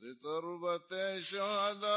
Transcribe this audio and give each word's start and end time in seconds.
لتربة 0.00 0.88
الشهداء 0.92 1.88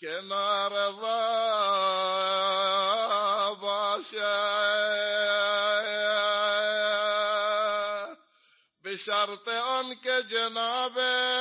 كنار 0.00 0.72
ضاباشايات 0.90 1.32
بشرط 8.84 9.48
أنك 9.48 10.08
جنابي. 10.08 11.32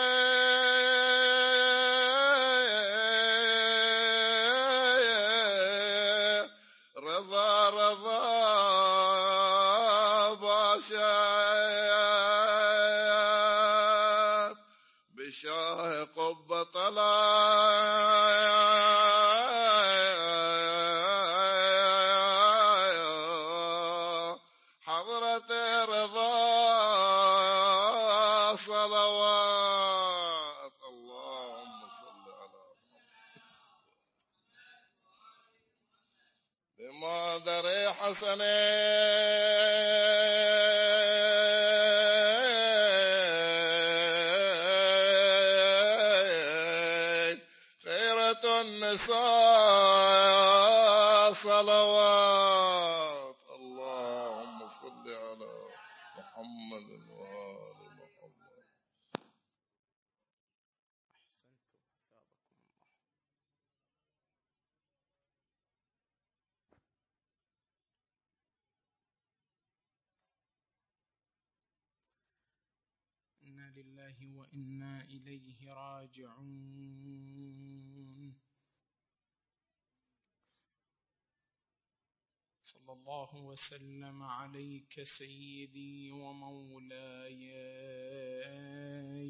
وسلم 83.52 84.24
عليك 84.24 85.04
سيدي 85.04 86.12
ومولاي 86.12 87.44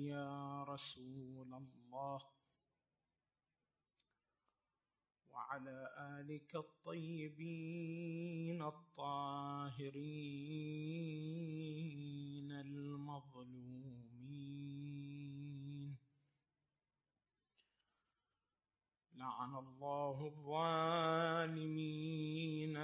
يا 0.06 0.64
رسول 0.64 1.54
الله. 1.54 2.22
وعلى 5.30 5.96
آلك 6.20 6.56
الطيبين 6.56 7.82
الطاهرين 8.62 10.02
المظلومين. 12.52 13.92
لعن 19.14 19.56
الله 19.56 20.26
الظالمين 20.26 21.66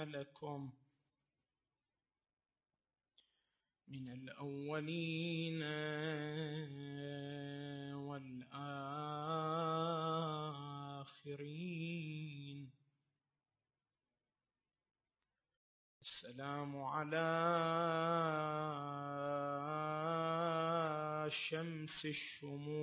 لكم. 0.02 0.77
من 3.90 4.08
الأولين 4.08 5.62
والآخرين. 7.94 8.58
السلام 16.02 16.76
على 16.76 17.28
شمس 21.30 22.06
الشموس 22.06 22.78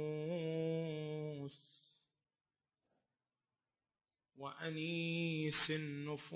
وأنيس 4.37 5.71
النفوس. 5.71 6.35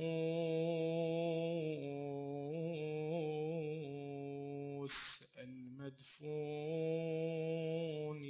المدفون 5.38 6.80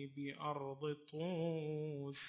بأرض 0.07 0.94
طوس. 0.94 2.19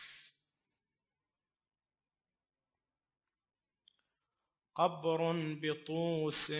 قبر 4.77 5.33
بطوس. 5.63 6.51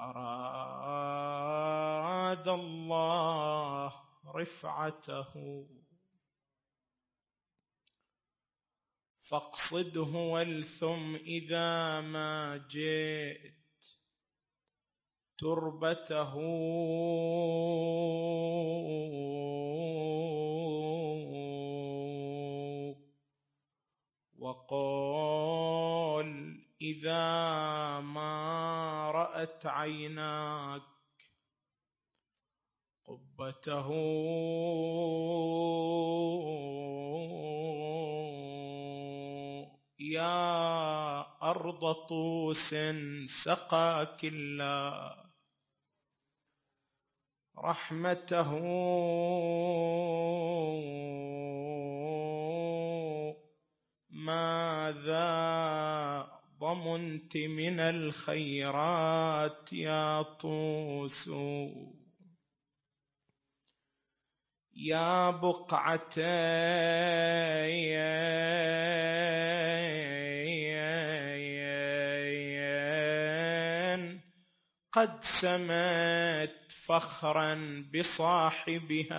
أراد 0.00 2.48
الله 2.48 3.92
رفعته. 4.34 5.66
فاقصده 9.28 10.12
والثم 10.16 11.14
إذا 11.14 12.00
ما 12.00 12.66
جئت. 12.70 13.56
تربته 15.38 16.34
وقال 24.38 26.30
إذا 26.80 28.00
ما 28.00 29.10
رأت 29.10 29.66
عيناك 29.66 30.82
قبته 33.04 33.88
يا 40.16 41.20
أرض 41.42 41.92
طوس 42.08 42.74
سقاك 43.44 44.24
الله. 44.24 45.26
رحمته 47.58 48.52
ماذا 54.10 55.26
ضمنت 56.60 57.36
من 57.36 57.80
الخيرات 57.80 59.72
يا 59.72 60.22
طوس؟ 60.22 61.30
يا 64.76 65.30
بقعة 65.30 66.20
قد 74.96 75.20
سمت 75.40 76.72
فخرا 76.86 77.84
بصاحبها. 77.94 79.16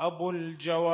أبو 0.00 0.30
الجواد 0.30 0.92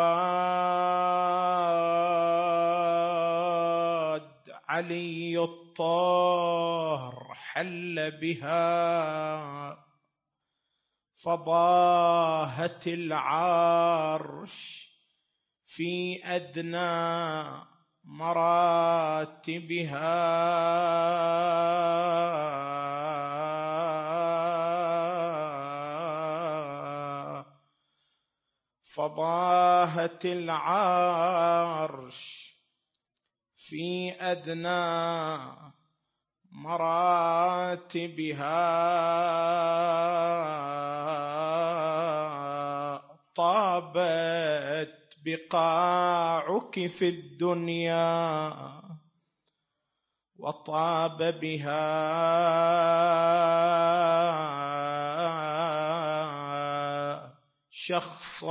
علي 4.69 5.39
الطاهر 5.39 7.35
حل 7.35 8.11
بها. 8.21 9.79
فضاهت 11.23 12.87
العرش 12.87 14.89
في 15.67 16.21
أدنى 16.25 17.78
مراتبها. 18.09 19.69
فضاهت 28.95 30.25
العرش 30.25 30.99
في 33.57 34.15
أدنى 34.21 35.39
مراتبها. 36.53 37.89
طابت 43.37 44.98
بقاعك 45.25 46.87
في 46.99 47.09
الدنيا 47.09 48.55
وطاب 50.39 51.41
بها 51.41 51.89
شخص 57.71 58.45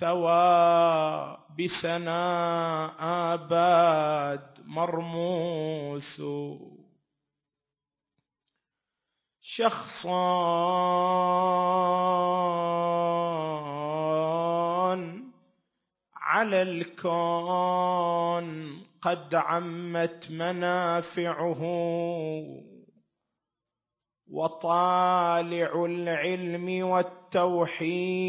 ثوى 0.00 1.36
بثناء 1.58 2.94
آباد 3.00 4.60
مرموس. 4.64 6.22
شخصان 9.40 10.98
على 16.38 16.62
الكون. 16.62 18.48
قد 19.02 19.34
عمت 19.34 20.26
منافعه 20.30 21.62
وطالع 24.30 25.84
العلم 25.84 26.88
والتوحيد. 26.88 28.28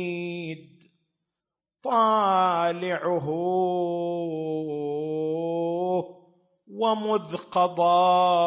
طالعه 1.83 3.29
ومذ 6.67 7.37
قضى. 7.37 8.39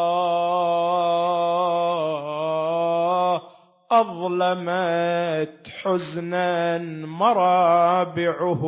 أظلمت 3.93 5.69
حزنا 5.83 6.79
مرابعه 7.07 8.63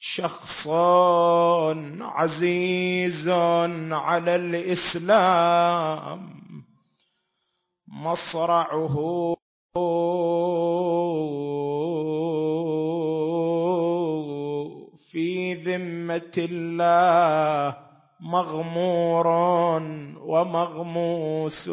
شخص 0.00 0.68
عزيز 2.00 3.28
على 3.90 4.36
الإسلام 4.36 6.30
مصرعه 7.88 8.96
في 15.10 15.54
ذمة 15.54 16.32
الله 16.38 17.76
مغمور 18.20 19.26
ومغموس 20.20 21.68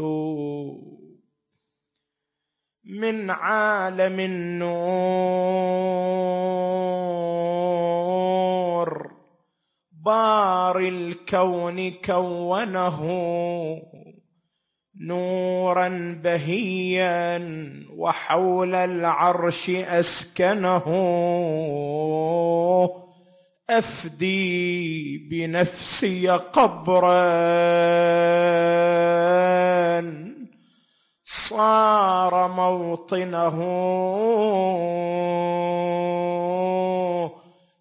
من 2.90 3.30
عالم 3.30 4.20
النور. 4.20 4.70
بار 10.06 10.80
الكون 10.80 11.92
كونه 11.92 13.00
نورا 15.08 16.20
بهيا 16.24 17.42
وحول 17.98 18.76
العرش 18.76 19.70
أسكنه. 19.70 20.84
أفدي 23.70 25.18
بنفسي 25.32 26.28
قبرا. 26.30 27.10
صار 31.50 32.48
موطنه. 32.48 33.58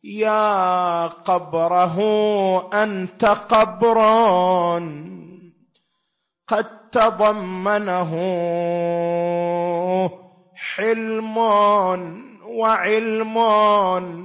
يا 0.05 1.07
قبره 1.07 1.99
أنت 2.83 3.25
قبر. 3.25 3.99
قد 6.49 6.67
تضمنه 6.93 8.13
حلم 10.57 11.39
وعلم 12.49 13.37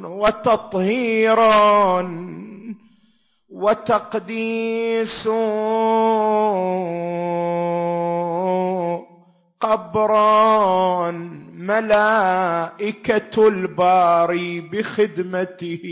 وتطهير 0.05 1.39
وتقديس. 3.51 5.27
قبرا 9.63 11.11
ملائكة 11.53 13.47
الباري 13.47 14.61
بخدمته. 14.61 15.85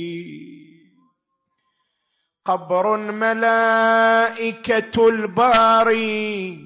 قبر 2.45 2.97
ملائكة 2.97 5.07
الباري 5.07 6.59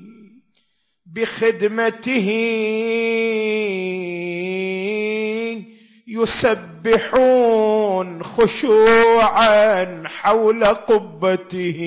بخدمته. 1.16 2.30
يسبحون 6.08 8.24
خشوعا 8.24 10.04
حول 10.08 10.66
قبته. 10.66 11.82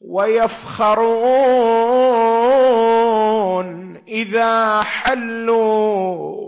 ويفخرون 0.00 1.60
إذا 4.08 4.82
حلوا 4.82 6.40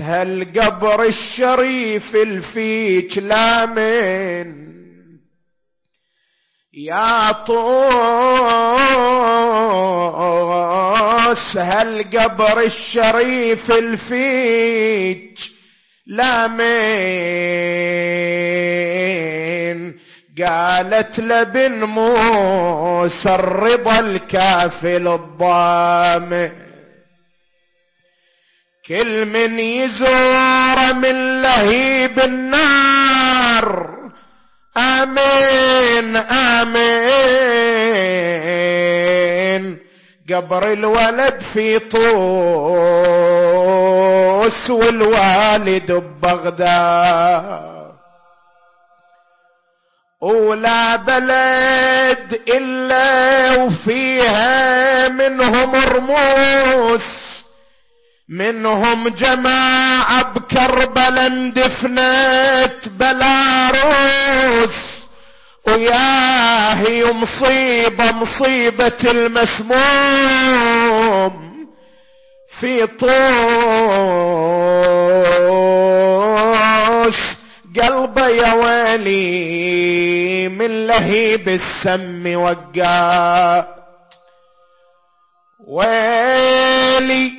هالقبر 0.00 1.02
الشريف 1.02 2.16
الفيج 2.16 3.18
لامن 3.18 4.66
يا 6.74 7.32
طوس 7.32 8.76
هالقبر 11.56 12.60
الشريف 12.60 13.70
الفيج؟ 13.70 15.38
لامن 16.06 16.66
قالت 20.44 21.20
لبن 21.20 21.84
موسى 21.84 23.34
الرضا 23.34 24.00
الكافل 24.00 25.08
الضامن 25.08 26.50
كل 28.88 29.24
من 29.24 29.60
يزور 29.60 30.92
من 30.94 31.42
لهيب 31.42 32.20
النار. 32.20 33.96
آمين 34.76 36.16
آمين. 36.16 37.66
قبر 40.28 40.72
الولد 40.72 41.42
في 41.54 41.78
طوس 41.78 42.00
والوالد 44.70 45.92
ببغداد. 45.92 47.76
ولا 50.20 50.96
بلد 50.96 52.40
إلا 52.48 53.52
وفيها 53.62 55.08
منهم 55.08 55.74
رموس 55.74 57.26
منهم 58.28 59.08
جماعة 59.08 60.32
بكربلا 60.32 61.26
اندفنت 61.26 62.88
بلاروس. 62.88 64.95
وياهي 65.68 67.12
مصيبة 67.12 68.12
مصيبة 68.12 68.98
المسموم 69.10 69.76
في 72.60 72.86
طوس 76.06 77.16
قلبه 77.82 78.28
يا 78.28 78.52
ويلي 78.54 80.48
من 80.48 80.86
لهيب 80.86 81.48
السم 81.48 82.36
وقع. 82.36 83.64
ويلي 85.66 87.32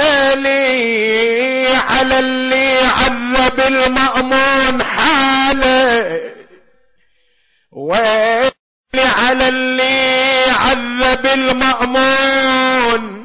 ويلي 0.00 1.66
على 1.76 2.18
اللي 2.18 2.78
عذب 2.78 3.19
المأمون 3.66 4.82
حاله. 4.82 6.20
ويلي 7.72 8.50
على 8.96 9.48
اللي 9.48 10.44
عذب 10.48 11.26
المأمون 11.26 13.20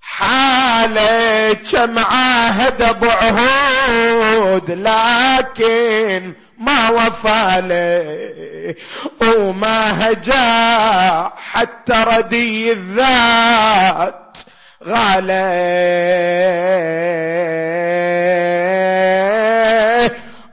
حاله. 0.00 1.52
كم 1.52 1.98
عاهد 1.98 3.00
بعهود 3.00 4.70
لكن 4.70 6.34
ما 6.58 6.90
وفى 6.90 7.62
له. 7.68 8.36
وما 9.20 10.10
هجا 10.10 11.30
حتى 11.36 12.04
ردي 12.06 12.72
الذات 12.72 14.26
غالي 14.84 15.66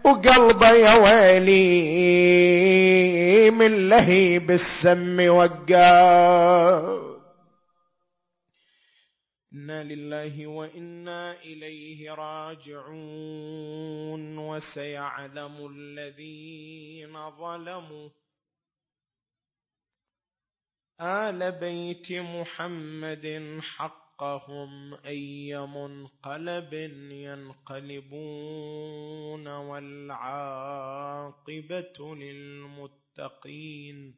وقلبه 0.06 0.70
يا 0.70 0.94
ويلي 1.04 1.64
من 3.52 3.90
لهيب 3.90 4.52
السم 4.52 5.30
وقاه 5.30 7.14
إنا 9.54 9.84
لله 9.84 10.48
وإنا 10.48 11.42
إليه 11.42 12.12
راجعون 12.12 13.18
وسيعلم 14.38 15.68
الذين 15.72 17.30
ظلموا. 17.30 18.10
آل 21.02 21.52
بيت 21.52 22.12
محمد 22.12 23.26
حقهم 24.24 24.94
أي 24.94 25.68
منقلب 25.68 26.74
ينقلبون 27.12 27.88
والعاقبة 29.48 30.96
للمتقين. 32.16 34.16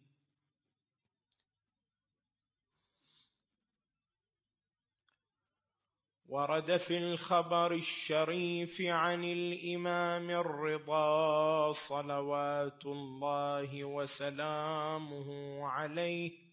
ورد 6.29 6.77
في 6.77 6.97
الخبر 6.97 7.73
الشريف 7.73 8.81
عن 8.81 9.23
الإمام 9.23 10.29
الرضا 10.29 11.71
صلوات 11.89 12.85
الله 12.85 13.83
وسلامه 13.83 15.59
عليه 15.67 16.45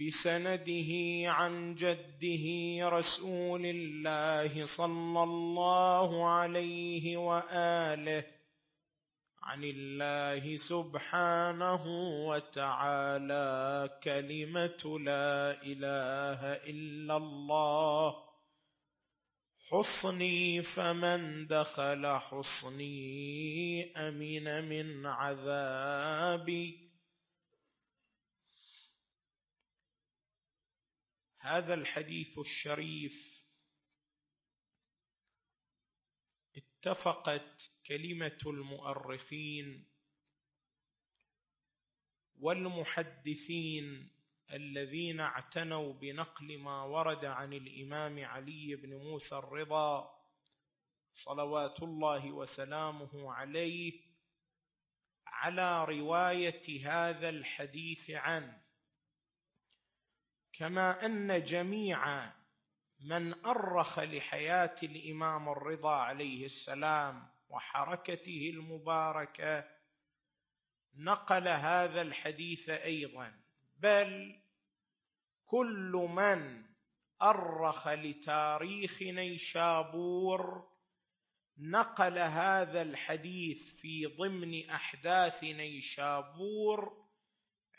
بسنده 0.00 0.90
عن 1.30 1.74
جده 1.74 2.44
رسول 2.88 3.66
الله 3.66 4.64
صلى 4.76 5.22
الله 5.22 6.28
عليه 6.28 7.16
وآله 7.16 8.24
عن 9.42 9.64
الله 9.64 10.56
سبحانه 10.56 11.82
وتعالى 12.28 13.48
كلمة 14.02 14.98
لا 14.98 15.62
إله 15.62 16.40
إلا 16.52 17.16
الله 17.16 18.14
حصني 19.70 20.62
فمن 20.62 21.46
دخل 21.46 22.06
حصني 22.06 23.92
أمن 23.96 24.68
من 24.68 25.06
عذابي 25.06 26.87
هذا 31.48 31.74
الحديث 31.74 32.38
الشريف. 32.38 33.42
اتفقت 36.56 37.70
كلمة 37.86 38.38
المؤرخين 38.46 39.86
والمحدثين 42.40 44.10
الذين 44.52 45.20
اعتنوا 45.20 45.92
بنقل 45.92 46.58
ما 46.58 46.82
ورد 46.82 47.24
عن 47.24 47.52
الإمام 47.52 48.24
علي 48.24 48.76
بن 48.76 48.94
موسى 48.94 49.34
الرضا 49.34 50.10
صلوات 51.12 51.82
الله 51.82 52.32
وسلامه 52.32 53.32
عليه 53.32 54.00
على 55.26 55.84
رواية 55.84 56.88
هذا 56.88 57.28
الحديث 57.28 58.10
عنه. 58.10 58.67
كما 60.58 61.06
أن 61.06 61.44
جميع 61.44 62.32
من 63.00 63.44
أرخ 63.44 63.98
لحياة 63.98 64.76
الإمام 64.82 65.48
الرضا 65.48 65.96
عليه 65.96 66.46
السلام 66.46 67.26
وحركته 67.48 68.50
المباركة 68.54 69.64
نقل 70.96 71.48
هذا 71.48 72.02
الحديث 72.02 72.68
أيضا. 72.68 73.32
بل 73.76 74.36
كل 75.46 76.08
من 76.10 76.64
أرخ 77.22 77.88
لتاريخ 77.88 79.02
نيشابور 79.02 80.68
نقل 81.58 82.18
هذا 82.18 82.82
الحديث 82.82 83.74
في 83.80 84.06
ضمن 84.06 84.70
أحداث 84.70 85.44
نيشابور 85.44 86.97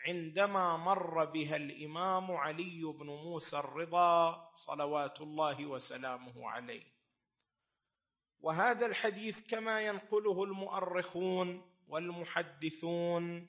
عندما 0.06 0.76
مر 0.76 1.24
بها 1.24 1.56
الإمام 1.56 2.30
علي 2.30 2.82
بن 2.98 3.06
موسى 3.06 3.58
الرضا 3.58 4.48
صلوات 4.66 5.20
الله 5.20 5.66
وسلامه 5.66 6.48
عليه. 6.50 6.82
وهذا 8.40 8.86
الحديث 8.86 9.36
كما 9.50 9.80
ينقله 9.80 10.44
المؤرخون 10.44 11.62
والمحدثون 11.88 13.48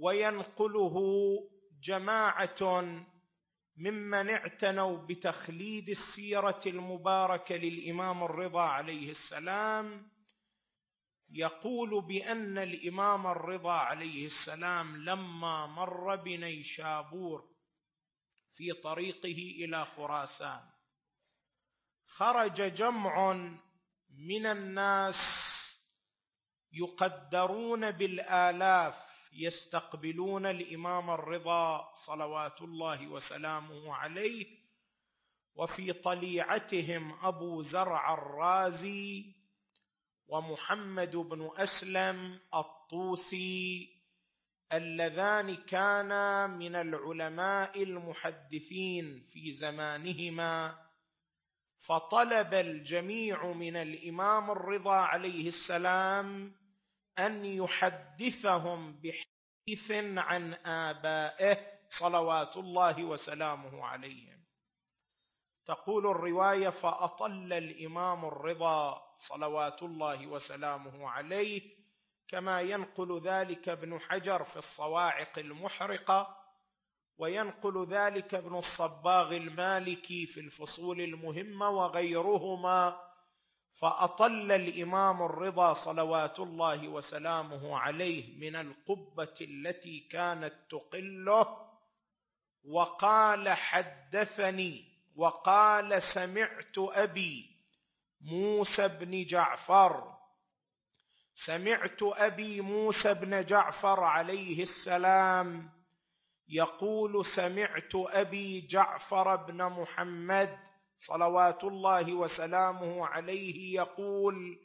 وينقله 0.00 0.96
جماعة 1.82 2.82
ممن 3.76 4.30
اعتنوا 4.30 4.96
بتخليد 5.06 5.88
السيرة 5.88 6.60
المباركة 6.66 7.54
للإمام 7.56 8.22
الرضا 8.24 8.60
عليه 8.62 9.10
السلام 9.10 10.06
يقول 11.30 12.02
بأن 12.06 12.58
الإمام 12.58 13.26
الرضا 13.26 13.72
عليه 13.72 14.26
السلام 14.26 14.96
لما 14.96 15.66
مر 15.66 16.16
بنيشابور 16.16 17.44
في 18.56 18.72
طريقه 18.72 19.64
إلى 19.64 19.84
خراسان 19.84 20.60
خرج 22.06 22.74
جمع 22.74 23.32
من 24.10 24.46
الناس 24.46 25.14
يقدرون 26.72 27.90
بالآلاف 27.90 28.94
يستقبلون 29.32 30.46
الإمام 30.46 31.10
الرضا 31.10 31.94
صلوات 32.06 32.62
الله 32.62 33.06
وسلامه 33.08 33.94
عليه 33.94 34.46
وفي 35.56 35.92
طليعتهم 35.92 37.24
أبو 37.26 37.62
زرع 37.62 38.14
الرازي 38.14 39.24
ومحمد 40.28 41.16
بن 41.16 41.50
أسلم 41.56 42.40
الطوسي 42.54 43.88
اللذان 44.72 45.54
كانا 45.56 46.46
من 46.46 46.76
العلماء 46.76 47.82
المحدثين 47.82 49.26
في 49.32 49.52
زمانهما 49.52 50.84
فطلب 51.80 52.54
الجميع 52.54 53.52
من 53.52 53.76
الإمام 53.76 54.50
الرضا 54.50 54.94
عليه 54.94 55.48
السلام 55.48 56.52
أن 57.18 57.44
يحدثهم 57.44 59.00
بحديث 59.00 59.90
عن 60.18 60.54
آبائه 60.54 61.58
صلوات 62.00 62.56
الله 62.56 63.04
وسلامه 63.04 63.84
عليهم. 63.86 64.44
تقول 65.66 66.06
الرواية 66.06 66.68
فأطل 66.68 67.52
الإمام 67.52 68.24
الرضا 68.24 69.03
صلوات 69.16 69.82
الله 69.82 70.26
وسلامه 70.26 71.08
عليه 71.10 71.62
كما 72.28 72.60
ينقل 72.60 73.20
ذلك 73.24 73.68
ابن 73.68 74.00
حجر 74.00 74.44
في 74.44 74.56
الصواعق 74.56 75.38
المحرقة 75.38 76.36
وينقل 77.18 77.86
ذلك 77.90 78.34
ابن 78.34 78.58
الصباغ 78.58 79.36
المالكي 79.36 80.26
في 80.26 80.40
الفصول 80.40 81.00
المهمة 81.00 81.70
وغيرهما 81.70 83.00
فأطل 83.80 84.52
الإمام 84.52 85.22
الرضا 85.22 85.74
صلوات 85.74 86.40
الله 86.40 86.88
وسلامه 86.88 87.78
عليه 87.78 88.38
من 88.38 88.56
القبة 88.56 89.34
التي 89.40 90.00
كانت 90.00 90.54
تقله 90.70 91.56
وقال 92.68 93.48
حدثني 93.48 94.84
وقال 95.16 96.02
سمعت 96.02 96.78
أبي 96.78 97.53
موسى 98.24 98.88
بن 98.88 99.24
جعفر. 99.24 100.14
سمعت 101.46 101.98
أبي 102.02 102.60
موسى 102.60 103.14
بن 103.14 103.44
جعفر 103.44 104.00
عليه 104.00 104.62
السلام 104.62 105.70
يقول 106.48 107.26
سمعت 107.36 107.90
أبي 107.94 108.60
جعفر 108.60 109.36
بن 109.36 109.56
محمد 109.64 110.58
صلوات 110.98 111.64
الله 111.64 112.14
وسلامه 112.14 113.06
عليه 113.06 113.74
يقول 113.74 114.58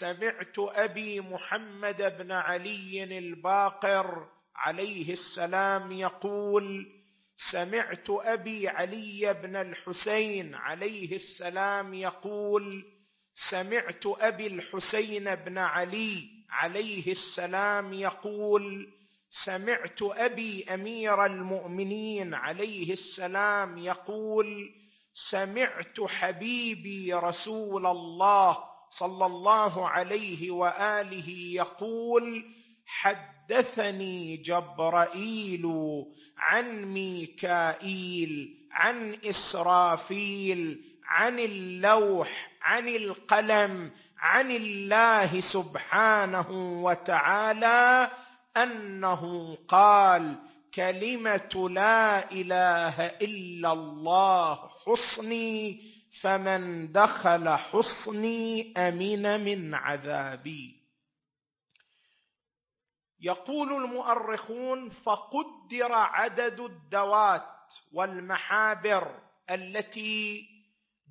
سمعت 0.00 0.58
أبي 0.58 1.20
محمد 1.20 2.18
بن 2.18 2.32
علي 2.32 3.18
الباقر 3.18 4.28
عليه 4.56 5.12
السلام 5.12 5.92
يقول 5.92 6.86
سمعت 7.50 8.06
أبي 8.10 8.68
علي 8.68 9.34
بن 9.42 9.56
الحسين 9.56 10.54
عليه 10.54 11.14
السلام 11.14 11.94
يقول 11.94 12.84
سمعت 13.50 14.02
أبي 14.06 14.46
الحسين 14.46 15.34
بن 15.34 15.58
علي 15.58 16.28
عليه 16.50 17.12
السلام 17.12 17.92
يقول 17.92 18.88
سمعت 19.44 20.02
أبي 20.02 20.64
أمير 20.74 21.26
المؤمنين 21.26 22.34
عليه 22.34 22.92
السلام 22.92 23.78
يقول 23.78 24.70
سمعت 25.30 26.00
حبيبي 26.00 27.14
رسول 27.14 27.86
الله 27.86 28.58
صلى 28.90 29.26
الله 29.26 29.88
عليه 29.88 30.50
وآله 30.50 31.28
يقول 31.54 32.44
حدثني 33.48 34.36
جبرائيل 34.36 35.66
عن 36.38 36.84
ميكائيل 36.84 38.56
عن 38.72 39.16
إسرافيل 39.24 40.80
عن 41.04 41.38
اللوح 41.38 42.50
عن 42.62 42.88
القلم 42.88 43.90
عن 44.18 44.50
الله 44.50 45.40
سبحانه 45.40 46.50
وتعالى 46.82 48.10
أنه 48.56 49.54
قال 49.68 50.34
كلمة 50.74 51.68
لا 51.70 52.32
إله 52.32 53.06
إلا 53.06 53.72
الله 53.72 54.58
حصني 54.86 55.82
فمن 56.20 56.92
دخل 56.92 57.48
حصني 57.48 58.72
أمن 58.76 59.44
من 59.44 59.74
عذابي. 59.74 60.79
يقول 63.22 63.72
المؤرخون 63.72 64.90
فقدر 64.90 65.92
عدد 65.92 66.60
الدوات 66.60 67.46
والمحابر 67.92 69.18
التي 69.50 70.46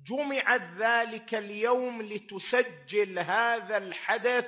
جمعت 0.06 0.62
ذلك 0.78 1.34
اليوم 1.34 2.02
لتسجل 2.02 3.18
هذا 3.18 3.76
الحدث 3.76 4.46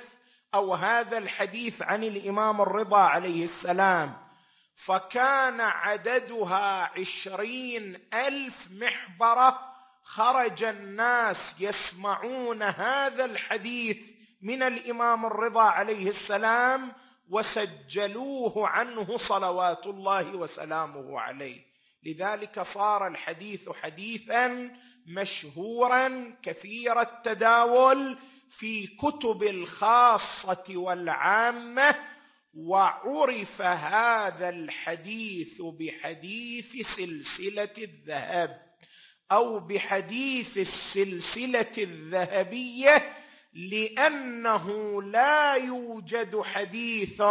أو 0.55 0.73
هذا 0.73 1.17
الحديث 1.17 1.81
عن 1.81 2.03
الإمام 2.03 2.61
الرضا 2.61 2.97
عليه 3.01 3.43
السلام. 3.43 4.23
فكان 4.85 5.61
عددها 5.61 6.91
عشرين 6.99 7.99
ألف 8.13 8.67
محبرة 8.71 9.59
خرج 10.03 10.63
الناس 10.63 11.55
يسمعون 11.59 12.63
هذا 12.63 13.25
الحديث 13.25 13.97
من 14.41 14.63
الإمام 14.63 15.25
الرضا 15.25 15.61
عليه 15.61 16.09
السلام 16.09 16.91
وسجلوه 17.29 18.67
عنه 18.67 19.17
صلوات 19.17 19.87
الله 19.87 20.35
وسلامه 20.35 21.19
عليه. 21.19 21.61
لذلك 22.05 22.61
صار 22.61 23.07
الحديث 23.07 23.69
حديثا 23.69 24.71
مشهورا 25.07 26.35
كثير 26.43 27.01
التداول 27.01 28.17
في 28.49 28.87
كتب 28.87 29.43
الخاصة 29.43 30.63
والعامة 30.69 31.95
وعرف 32.53 33.61
هذا 33.61 34.49
الحديث 34.49 35.61
بحديث 35.61 36.87
سلسلة 36.95 37.73
الذهب 37.77 38.61
أو 39.31 39.59
بحديث 39.59 40.57
السلسلة 40.57 41.71
الذهبية 41.77 43.22
لأنه 43.55 45.01
لا 45.03 45.53
يوجد 45.53 46.41
حديث 46.41 47.21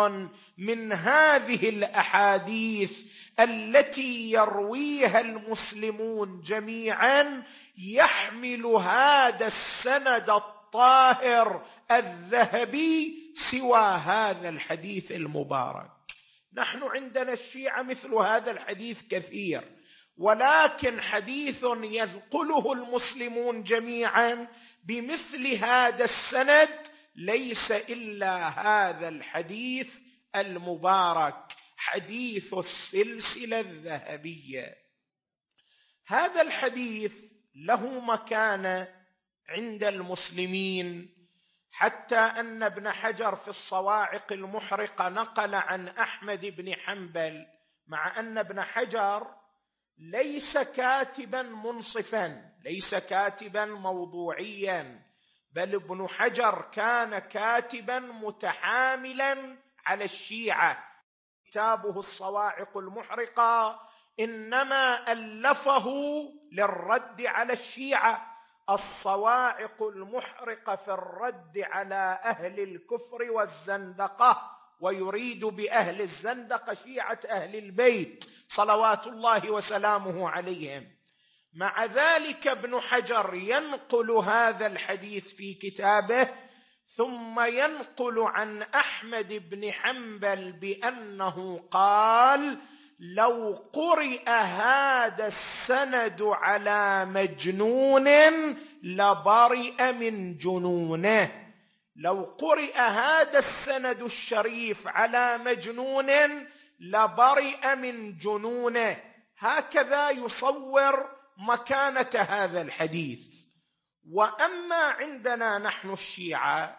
من 0.58 0.92
هذه 0.92 1.68
الأحاديث 1.68 2.92
التي 3.40 4.30
يرويها 4.30 5.20
المسلمون 5.20 6.40
جميعا 6.40 7.42
يحمل 7.78 8.66
هذا 8.66 9.46
السند 9.46 10.30
الطاهر 10.30 11.66
الذهبي 11.90 13.12
سوى 13.50 13.80
هذا 13.80 14.48
الحديث 14.48 15.12
المبارك. 15.12 15.90
نحن 16.54 16.82
عندنا 16.82 17.32
الشيعة 17.32 17.82
مثل 17.82 18.14
هذا 18.14 18.50
الحديث 18.50 18.98
كثير 19.10 19.62
ولكن 20.18 21.00
حديث 21.00 21.64
ينقله 21.82 22.72
المسلمون 22.72 23.62
جميعا 23.62 24.48
بمثل 24.82 25.46
هذا 25.46 26.04
السند 26.04 26.86
ليس 27.16 27.70
إلا 27.70 28.48
هذا 28.48 29.08
الحديث 29.08 29.88
المبارك 30.36 31.52
حديث 31.76 32.54
السلسلة 32.54 33.60
الذهبية. 33.60 34.76
هذا 36.06 36.42
الحديث 36.42 37.12
له 37.54 38.00
مكانه 38.00 38.88
عند 39.48 39.84
المسلمين 39.84 41.08
حتى 41.72 42.16
أن 42.16 42.62
ابن 42.62 42.90
حجر 42.90 43.36
في 43.36 43.48
الصواعق 43.48 44.32
المحرقة 44.32 45.08
نقل 45.08 45.54
عن 45.54 45.88
أحمد 45.88 46.46
بن 46.46 46.74
حنبل 46.74 47.46
مع 47.86 48.20
أن 48.20 48.38
ابن 48.38 48.62
حجر 48.62 49.26
ليس 49.98 50.58
كاتبا 50.58 51.42
منصفا 51.42 52.42
ليس 52.64 52.94
كاتبا 52.94 53.64
موضوعيا 53.64 55.02
بل 55.54 55.74
ابن 55.74 56.08
حجر 56.08 56.70
كان 56.72 57.18
كاتبا 57.18 57.98
متحاملا 58.00 59.56
على 59.86 60.04
الشيعة. 60.04 60.84
كتابه 61.50 61.98
الصواعق 61.98 62.76
المحرقة 62.76 63.80
إنما 64.20 65.12
ألفه 65.12 65.86
للرد 66.52 67.20
على 67.26 67.52
الشيعة. 67.52 68.32
الصواعق 68.70 69.82
المحرقة 69.82 70.76
في 70.76 70.88
الرد 70.90 71.58
على 71.58 72.20
أهل 72.24 72.60
الكفر 72.60 73.30
والزندقة 73.30 74.50
ويريد 74.82 75.44
بأهل 75.44 76.00
الزندقه 76.00 76.74
شيعة 76.74 77.20
أهل 77.28 77.56
البيت 77.56 78.24
صلوات 78.48 79.06
الله 79.06 79.50
وسلامه 79.50 80.28
عليهم. 80.28 80.86
مع 81.54 81.84
ذلك 81.84 82.46
ابن 82.46 82.80
حجر 82.80 83.34
ينقل 83.34 84.10
هذا 84.10 84.66
الحديث 84.66 85.24
في 85.34 85.54
كتابه 85.54 86.28
ثم 86.96 87.40
ينقل 87.40 88.18
عن 88.18 88.62
أحمد 88.62 89.50
بن 89.50 89.72
حنبل 89.72 90.52
بأنه 90.52 91.60
قال 91.70 92.58
لو 93.00 93.64
قرئ 93.72 94.30
هذا 94.30 95.26
السند 95.26 96.22
على 96.22 97.04
مجنون 97.04 98.08
لبرئ 98.82 99.92
من 99.92 100.38
جنونه 100.38 101.41
لو 101.96 102.36
قرئ 102.38 102.76
هذا 102.78 103.38
السند 103.38 104.02
الشريف 104.02 104.86
على 104.86 105.38
مجنون 105.38 106.10
لبرئ 106.80 107.74
من 107.74 108.18
جنونه 108.18 108.96
هكذا 109.38 110.10
يصور 110.10 111.08
مكانة 111.36 112.10
هذا 112.14 112.62
الحديث. 112.62 113.24
وأما 114.12 114.76
عندنا 114.76 115.58
نحن 115.58 115.92
الشيعة 115.92 116.76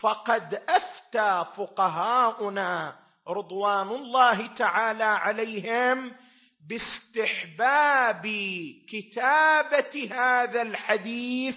فقد 0.00 0.62
أفتى 0.68 1.44
فقهاؤنا 1.56 2.96
رضوان 3.28 3.88
الله 3.88 4.46
تعالى 4.46 5.04
عليهم 5.04 6.12
باستحباب 6.68 8.22
كتابة 8.88 10.08
هذا 10.12 10.62
الحديث 10.62 11.56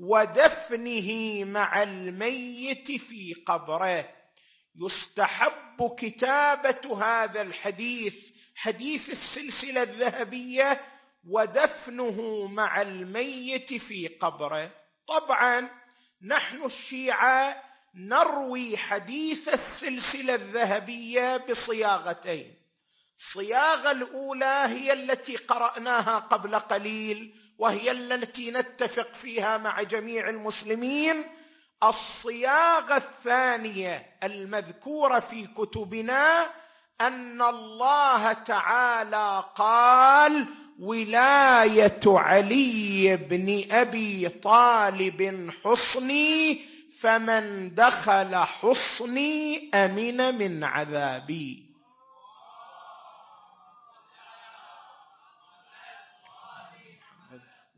ودفنه 0.00 1.44
مع 1.44 1.82
الميت 1.82 2.86
في 2.92 3.34
قبره. 3.46 4.08
يستحب 4.76 5.96
كتابة 5.98 7.04
هذا 7.04 7.42
الحديث 7.42 8.14
حديث 8.54 9.10
السلسلة 9.10 9.82
الذهبية 9.82 10.80
ودفنه 11.28 12.46
مع 12.46 12.82
الميت 12.82 13.74
في 13.74 14.08
قبره. 14.08 14.70
طبعا 15.08 15.70
نحن 16.22 16.64
الشيعة 16.64 17.62
نروي 17.94 18.76
حديث 18.76 19.48
السلسلة 19.48 20.34
الذهبية 20.34 21.36
بصياغتين. 21.36 22.54
الصياغه 23.18 23.90
الأولى 23.90 24.64
هي 24.66 24.92
التي 24.92 25.36
قرأناها 25.36 26.18
قبل 26.18 26.54
قليل 26.54 27.34
وهي 27.60 27.90
التي 27.90 28.50
نتفق 28.50 29.14
فيها 29.22 29.58
مع 29.58 29.82
جميع 29.82 30.28
المسلمين 30.28 31.24
الصياغة 31.84 32.96
الثانية 32.96 34.06
المذكورة 34.24 35.20
في 35.20 35.46
كتبنا 35.46 36.46
أن 37.00 37.42
الله 37.42 38.32
تعالى 38.32 39.44
قال 39.56 40.46
ولاية 40.80 42.00
علي 42.06 43.16
بن 43.16 43.64
أبي 43.70 44.28
طالب 44.28 45.50
حصني 45.64 46.60
فمن 47.00 47.74
دخل 47.74 48.36
حصني 48.36 49.70
أمن 49.74 50.38
من 50.38 50.64
عذابي. 50.64 51.69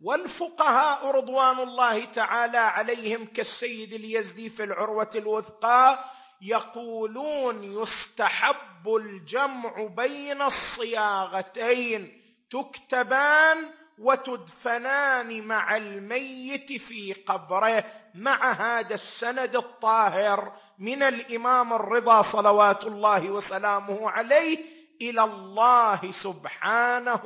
والفقهاء 0.04 1.06
رضوان 1.10 1.58
الله 1.58 2.04
تعالى 2.04 2.58
عليهم 2.58 3.26
كالسيد 3.26 3.92
اليزدي 3.92 4.50
في 4.50 4.64
العروة 4.64 5.10
الوثقى 5.14 6.04
يقولون 6.42 7.64
يستحب 7.64 8.88
الجمع 8.96 9.86
بين 9.96 10.42
الصياغتين 10.42 12.22
تكتبان 12.50 13.70
وتدفنان 13.98 15.46
مع 15.46 15.76
الميت 15.76 16.72
في 16.72 17.12
قبره 17.12 17.84
مع 18.14 18.52
هذا 18.52 18.94
السند 18.94 19.56
الطاهر 19.56 20.52
من 20.78 21.02
الإمام 21.02 21.72
الرضا 21.72 22.32
صلوات 22.32 22.84
الله 22.86 23.30
وسلامه 23.30 24.10
عليه 24.10 24.58
إلى 25.02 25.24
الله 25.24 26.12
سبحانه 26.22 27.22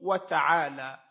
وتعالى. 0.00 1.03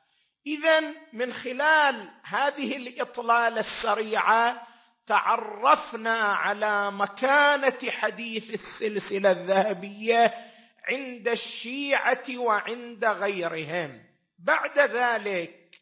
اذا 0.47 0.93
من 1.13 1.33
خلال 1.33 2.09
هذه 2.23 2.77
الإطلالة 2.77 3.59
السريعة 3.59 4.67
تعرفنا 5.07 6.15
على 6.15 6.91
مكانة 6.91 7.91
حديث 7.91 8.49
السلسلة 8.49 9.31
الذهبية 9.31 10.33
عند 10.89 11.27
الشيعة 11.27 12.23
وعند 12.37 13.05
غيرهم. 13.05 14.03
بعد 14.39 14.79
ذلك 14.79 15.79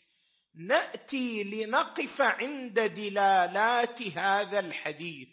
نأتي 0.56 1.44
لنقف 1.44 2.22
عند 2.22 2.80
دلالات 2.80 4.02
هذا 4.02 4.60
الحديث. 4.60 5.28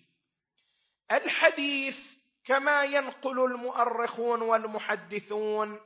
الحديث 1.13 1.99
كما 2.45 2.83
ينقل 2.83 3.45
المؤرخون 3.45 4.43
والمحدثون 4.43 5.81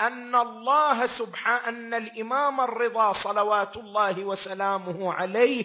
أن 0.00 0.34
الله 0.34 1.06
سبحانه 1.06 1.68
أن 1.68 1.94
الإمام 1.94 2.60
الرضا 2.60 3.12
صلوات 3.12 3.76
الله 3.76 4.24
وسلامه 4.24 5.12
عليه 5.14 5.64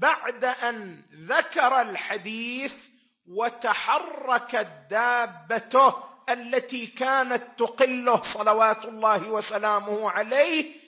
بعد 0.00 0.44
أن 0.44 1.02
ذكر 1.26 1.80
الحديث 1.80 2.72
وتحركت 3.28 4.68
دابته 4.90 5.94
التي 6.28 6.86
كانت 6.86 7.42
تقله 7.58 8.22
صلوات 8.34 8.84
الله 8.84 9.28
وسلامه 9.30 10.10
عليه 10.10 10.80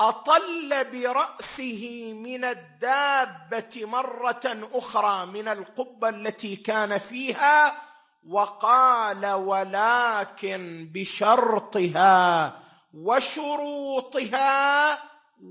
أطل 0.00 0.84
برأسه 0.92 2.12
من 2.24 2.44
الدابة 2.44 3.84
مرة 3.84 4.68
أخرى 4.72 5.26
من 5.26 5.48
القبة 5.48 6.08
التي 6.08 6.56
كان 6.56 6.98
فيها 6.98 7.85
وقال 8.30 9.26
ولكن 9.26 10.90
بشرطها 10.94 12.52
وشروطها 12.94 14.58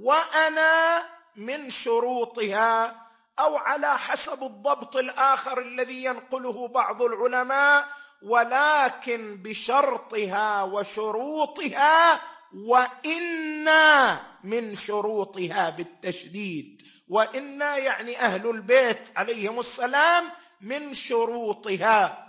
وأنا 0.03 1.03
من 1.35 1.69
شروطها 1.69 2.95
أو 3.39 3.57
على 3.57 3.97
حسب 3.97 4.43
الضبط 4.43 4.95
الآخر 4.95 5.61
الذي 5.61 6.03
ينقله 6.03 6.67
بعض 6.67 7.01
العلماء 7.01 7.85
ولكن 8.23 9.41
بشرطها 9.43 10.63
وشروطها 10.63 12.21
وأنا 12.67 14.21
من 14.43 14.75
شروطها 14.75 15.69
بالتشديد. 15.69 16.81
وأنا 17.09 17.77
يعني 17.77 18.19
أهل 18.19 18.49
البيت 18.49 18.99
عليهم 19.15 19.59
السلام 19.59 20.29
من 20.61 20.93
شروطها. 20.93 22.24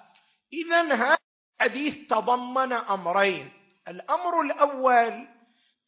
اذا 0.52 0.94
هذا 0.94 1.18
الحديث 1.61 2.09
تضمن 2.09 2.72
أمرين. 2.72 3.52
الأمر 3.88 4.40
الأول 4.40 5.28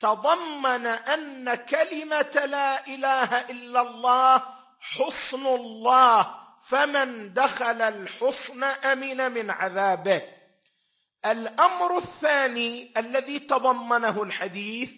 تضمن 0.01 0.87
أن 0.87 1.55
كلمة 1.55 2.44
لا 2.47 2.87
إله 2.87 3.40
إلا 3.40 3.81
الله 3.81 4.42
حصن 4.81 5.47
الله 5.47 6.35
فمن 6.68 7.33
دخل 7.35 7.83
الحصن 7.83 8.64
أمن 8.64 9.33
من 9.33 9.51
عذابه. 9.51 10.23
الأمر 11.27 11.99
الثاني 11.99 12.92
الذي 12.97 13.38
تضمنه 13.38 14.23
الحديث 14.23 14.90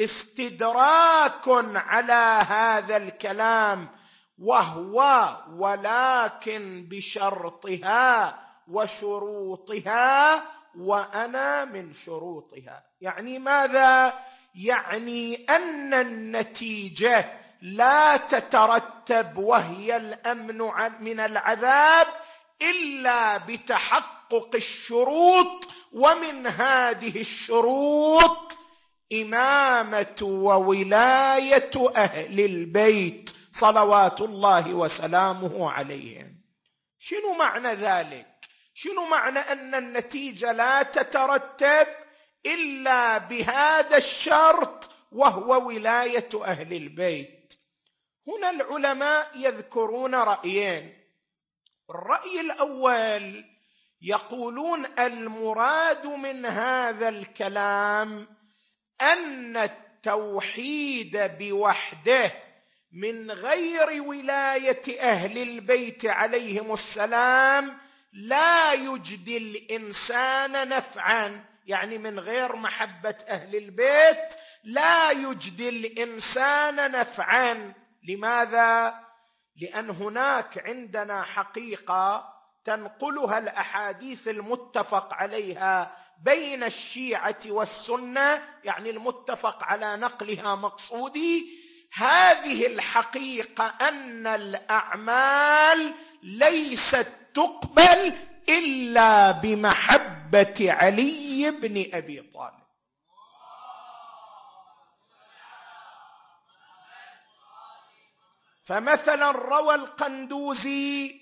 استدراك 0.00 1.48
على 1.74 2.44
هذا 2.48 2.96
الكلام 2.96 3.88
وهو 4.38 5.28
ولكن 5.50 6.88
بشرطها 6.90 8.47
وشروطها 8.70 10.42
وأنا 10.78 11.64
من 11.64 11.92
شروطها. 11.94 12.82
يعني 13.00 13.38
ماذا؟ 13.38 14.12
يعني 14.54 15.46
أن 15.50 15.94
النتيجة 15.94 17.38
لا 17.62 18.16
تترتب 18.16 19.36
وهي 19.36 19.96
الأمن 19.96 20.58
من 21.00 21.20
العذاب 21.20 22.06
إلا 22.62 23.36
بتحقق 23.36 24.50
الشروط 24.54 25.68
ومن 25.92 26.46
هذه 26.46 27.20
الشروط 27.20 28.58
إمامة 29.12 30.16
وولاية 30.22 31.70
أهل 31.96 32.40
البيت 32.40 33.30
صلوات 33.60 34.20
الله 34.20 34.74
وسلامه 34.74 35.70
عليهم. 35.70 36.38
شنو 36.98 37.34
معنى 37.38 37.68
ذلك؟ 37.68 38.37
شنو 38.80 39.06
معنى 39.06 39.38
أن 39.38 39.74
النتيجة 39.74 40.52
لا 40.52 40.82
تترتب 40.82 41.86
إلا 42.46 43.18
بهذا 43.18 43.96
الشرط 43.96 44.90
وهو 45.12 45.66
ولاية 45.66 46.28
أهل 46.44 46.72
البيت؟ 46.72 47.54
هنا 48.28 48.50
العلماء 48.50 49.30
يذكرون 49.34 50.14
رأيين. 50.14 50.94
الرأي 51.90 52.40
الأول 52.40 53.44
يقولون 54.02 54.86
المراد 54.98 56.06
من 56.06 56.46
هذا 56.46 57.08
الكلام 57.08 58.28
أن 59.00 59.56
التوحيد 59.56 61.16
بوحده 61.38 62.32
من 62.92 63.30
غير 63.30 64.02
ولاية 64.02 65.00
أهل 65.00 65.38
البيت 65.38 66.06
عليهم 66.06 66.74
السلام 66.74 67.87
لا 68.12 68.72
يجدي 68.72 69.36
الإنسان 69.36 70.68
نفعا 70.68 71.44
يعني 71.66 71.98
من 71.98 72.18
غير 72.18 72.56
محبة 72.56 73.14
أهل 73.28 73.56
البيت 73.56 74.34
لا 74.64 75.10
يجدي 75.10 75.68
الإنسان 75.68 76.90
نفعا. 76.92 77.74
لماذا؟ 78.08 78.94
لأن 79.62 79.90
هناك 79.90 80.58
عندنا 80.66 81.22
حقيقة 81.22 82.24
تنقلها 82.64 83.38
الأحاديث 83.38 84.28
المتفق 84.28 85.14
عليها 85.14 85.96
بين 86.24 86.64
الشيعة 86.64 87.40
والسنة 87.46 88.42
يعني 88.64 88.90
المتفق 88.90 89.64
على 89.64 89.96
نقلها 89.96 90.54
مقصودي. 90.54 91.58
هذه 91.94 92.66
الحقيقة 92.66 93.66
أن 93.66 94.26
الأعمال 94.26 95.94
ليست 96.22 97.08
تقبل 97.38 98.12
إلا 98.48 99.30
بمحبة 99.30 100.72
علي 100.72 101.50
بن 101.50 101.90
أبي 101.94 102.22
طالب. 102.34 102.58
فمثلا 108.66 109.30
روى 109.30 109.74
القندوزي 109.74 111.14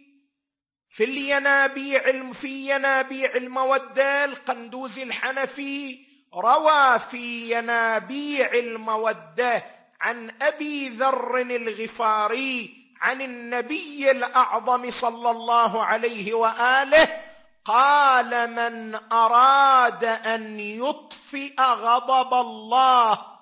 في 0.90 1.04
الينابيع 1.04 2.32
في 2.32 2.70
ينابيع 2.70 3.36
المودة 3.36 4.24
القندوزي 4.24 5.02
الحنفي 5.02 5.98
روى 6.34 6.98
في 7.10 7.56
ينابيع 7.58 8.52
المودة 8.54 9.62
عن 10.00 10.30
أبي 10.42 10.88
ذر 10.88 11.36
الغفاري 11.40 12.85
عن 13.00 13.20
النبي 13.20 14.10
الأعظم 14.10 14.90
صلى 14.90 15.30
الله 15.30 15.84
عليه 15.84 16.34
وآله 16.34 17.22
قال 17.64 18.50
من 18.50 18.94
أراد 19.12 20.04
أن 20.04 20.60
يطفئ 20.60 21.60
غضب 21.60 22.34
الله 22.34 23.36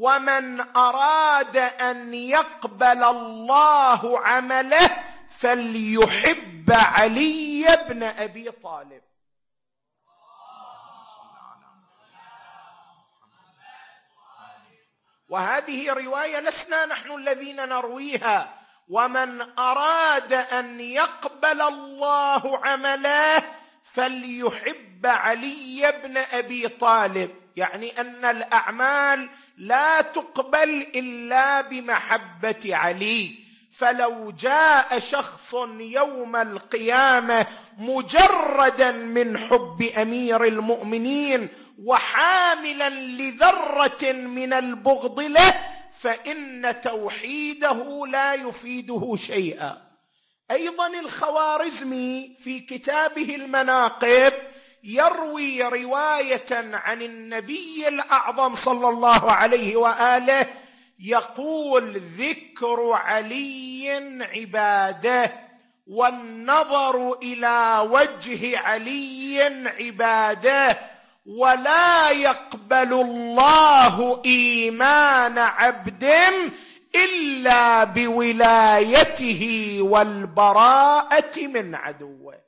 ومن 0.00 0.76
أراد 0.76 1.56
أن 1.56 2.14
يقبل 2.14 3.04
الله 3.04 4.20
عمله 4.20 5.04
فليحب 5.40 6.70
علي 6.70 7.84
بن 7.88 8.02
أبي 8.02 8.50
طالب. 8.50 9.02
وهذه 15.28 15.92
رواية 15.92 16.40
لسنا 16.40 16.86
نحن 16.86 17.12
الذين 17.12 17.56
نرويها. 17.56 18.65
ومن 18.88 19.42
أراد 19.58 20.32
أن 20.32 20.80
يقبل 20.80 21.62
الله 21.62 22.60
عمله 22.66 23.42
فليحب 23.94 25.06
علي 25.06 25.94
بن 26.04 26.16
أبي 26.16 26.68
طالب. 26.68 27.30
يعني 27.56 28.00
أن 28.00 28.24
الأعمال 28.24 29.28
لا 29.58 30.00
تقبل 30.00 30.86
إلا 30.94 31.60
بمحبة 31.60 32.76
علي. 32.76 33.46
فلو 33.78 34.30
جاء 34.30 34.98
شخص 34.98 35.54
يوم 35.80 36.36
القيامة 36.36 37.46
مجردا 37.78 38.92
من 38.92 39.38
حب 39.38 39.82
أمير 39.82 40.44
المؤمنين 40.44 41.48
وحاملا 41.84 42.90
لذرة 42.90 44.12
من 44.12 44.52
البغض 44.52 45.20
له 45.20 45.54
فإن 46.06 46.80
توحيده 46.82 48.06
لا 48.06 48.34
يفيده 48.34 49.16
شيئا. 49.16 49.76
أيضا 50.50 50.86
الخوارزمي 50.86 52.36
في 52.44 52.60
كتابه 52.60 53.34
المناقب 53.34 54.32
يروي 54.84 55.62
رواية 55.62 56.46
عن 56.72 57.02
النبي 57.02 57.88
الأعظم 57.88 58.54
صلى 58.54 58.88
الله 58.88 59.32
عليه 59.32 59.76
وآله 59.76 60.46
يقول 61.00 62.00
ذكر 62.18 62.92
علي 62.92 63.90
عباده 64.34 65.32
والنظر 65.86 67.18
إلى 67.22 67.88
وجه 67.90 68.58
علي 68.58 69.42
عباده 69.80 70.78
ولا 71.26 72.10
يقبل 72.10 72.92
الله 72.92 74.22
ايمان 74.24 75.38
عبد 75.38 76.04
الا 76.94 77.84
بولايته 77.84 79.78
والبراءه 79.80 81.46
من 81.46 81.74
عدوه. 81.74 82.46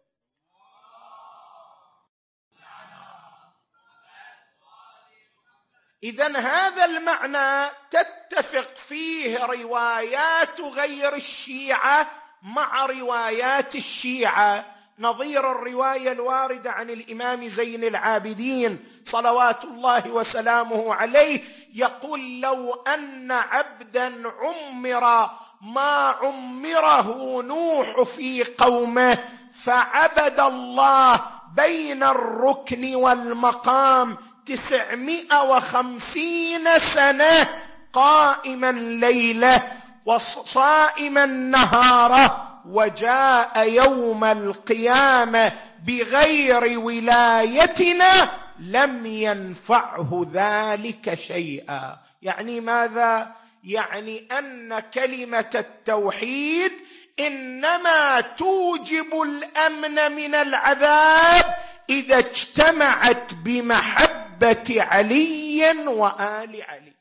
اذا 6.03 6.39
هذا 6.39 6.85
المعنى 6.85 7.71
تتفق 7.91 8.77
فيه 8.89 9.45
روايات 9.45 10.61
غير 10.61 11.15
الشيعه 11.15 12.11
مع 12.43 12.87
روايات 12.87 13.75
الشيعه. 13.75 14.78
نظير 15.01 15.53
الرواية 15.53 16.13
الواردة 16.13 16.71
عن 16.71 16.91
الإمام 16.91 17.49
زين 17.49 17.85
العابدين 17.85 18.79
صلوات 19.05 19.65
الله 19.65 20.11
وسلامه 20.11 20.95
عليه 20.95 21.41
يقول 21.75 22.41
لو 22.41 22.73
أن 22.75 23.33
عبدا 23.33 24.23
عمر 24.41 25.29
ما 25.61 26.15
عمره 26.23 27.43
نوح 27.43 28.03
في 28.03 28.45
قومه 28.59 29.19
فعبد 29.65 30.41
الله 30.41 31.21
بين 31.57 32.03
الركن 32.03 32.95
والمقام 32.95 34.17
تسعمائة 34.47 35.43
وخمسين 35.43 36.65
سنة 36.95 37.49
قائما 37.93 38.73
ليلة 38.73 39.63
وصائما 40.07 41.27
نهاره 41.27 42.45
وجاء 42.69 43.69
يوم 43.69 44.25
القيامة 44.25 45.53
بغير 45.87 46.79
ولايتنا 46.79 48.31
لم 48.59 49.07
ينفعه 49.07 50.27
ذلك 50.33 51.15
شيئا. 51.15 51.97
يعني 52.23 52.61
ماذا؟ 52.61 53.33
يعني 53.65 54.29
أن 54.39 54.79
كلمة 54.79 55.51
التوحيد 55.55 56.73
إنما 57.21 58.21
توجب 58.21 59.23
الأمن 59.23 60.13
من 60.13 60.35
العذاب 60.35 61.45
إذا 61.91 62.19
اجتمعت 62.19 63.35
بمحبة 63.45 64.29
محبه 64.39 64.83
علي 64.83 65.63
وآل 65.87 66.63
علي. 66.63 66.98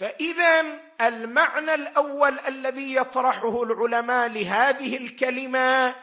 فاذا 0.00 0.80
المعنى 1.00 1.74
الأول 1.74 2.38
الذي 2.38 2.94
يطرحه 2.94 3.62
العلماء 3.62 4.28
لهذه 4.28 4.96
الكلمة 4.96 5.94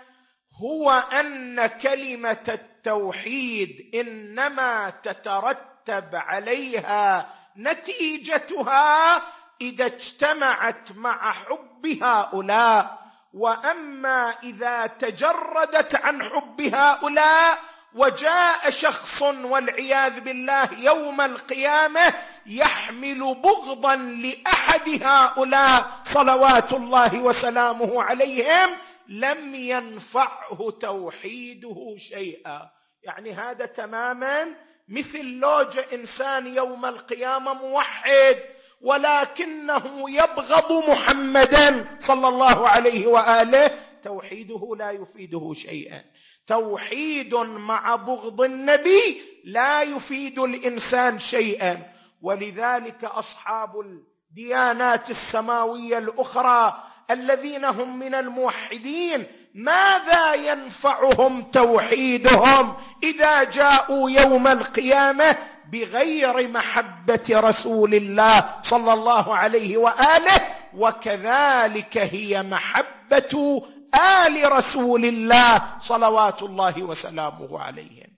هو 0.61 0.91
أن 0.91 1.65
كلمة 1.67 2.43
التوحيد 2.49 3.95
إنما 3.95 4.89
تترتب 4.89 6.09
عليها 6.13 7.29
نتيجتها 7.57 9.21
إذا 9.61 9.85
اجتمعت 9.85 10.91
مع 10.91 11.33
حب 11.33 12.03
هؤلاء 12.03 12.97
وأما 13.33 14.35
إذا 14.43 14.87
تجردت 14.87 15.95
عن 15.95 16.23
حب 16.23 16.61
هؤلاء 16.61 17.59
وجاء 17.97 18.69
شخص 18.69 19.21
والعياذ 19.21 20.19
بالله 20.19 20.73
يوم 20.79 21.21
القيامة 21.21 22.13
يحمل 22.45 23.35
بغضا 23.43 23.95
لأحد 23.95 25.03
هؤلاء 25.03 25.85
صلوات 26.13 26.73
الله 26.73 27.21
وسلامه 27.21 28.03
عليهم 28.03 28.69
لم 29.07 29.55
ينفعه 29.55 30.71
توحيده 30.81 31.95
شيئا. 31.97 32.69
يعني 33.03 33.33
هذا 33.33 33.65
تماما 33.65 34.45
مثل 34.89 35.25
لوج 35.25 35.79
إنسان 35.93 36.47
يوم 36.47 36.85
القيامة 36.85 37.53
موحد 37.53 38.37
ولكنه 38.81 40.09
يبغض 40.09 40.89
محمدا 40.89 41.97
صلى 41.99 42.27
الله 42.27 42.69
عليه 42.69 43.07
وآله 43.07 43.71
توحيده 44.03 44.75
لا 44.77 44.91
يفيده 44.91 45.53
شيئا. 45.53 46.03
توحيد 46.47 47.35
مع 47.35 47.95
بغض 47.95 48.41
النبي 48.41 49.21
لا 49.45 49.81
يفيد 49.81 50.39
الإنسان 50.39 51.19
شيئا. 51.19 51.97
ولذلك 52.21 53.03
أصحاب 53.03 53.69
الديانات 53.79 55.09
السماوية 55.09 55.97
الأخرى 55.97 56.83
الذين 57.11 57.65
هم 57.65 57.99
من 57.99 58.15
الموحدين 58.15 59.27
ماذا 59.55 60.33
ينفعهم 60.33 61.43
توحيدهم 61.51 62.73
إذا 63.03 63.43
جاءوا 63.43 64.09
يوم 64.09 64.47
القيامة 64.47 65.37
بغير 65.71 66.47
محبة 66.47 67.25
رسول 67.29 67.93
الله 67.93 68.49
صلى 68.63 68.93
الله 68.93 69.35
عليه 69.35 69.77
وآله؟ 69.77 70.41
وكذلك 70.73 71.97
هي 71.97 72.43
محبة 72.43 73.61
آل 73.97 74.51
رسول 74.51 75.05
الله 75.05 75.79
صلوات 75.79 76.43
الله 76.43 76.83
وسلامه 76.83 77.59
عليهم. 77.59 78.17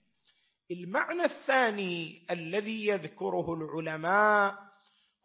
المعنى 0.71 1.23
الثاني 1.23 2.25
الذي 2.31 2.87
يذكره 2.87 3.53
العلماء 3.53 4.55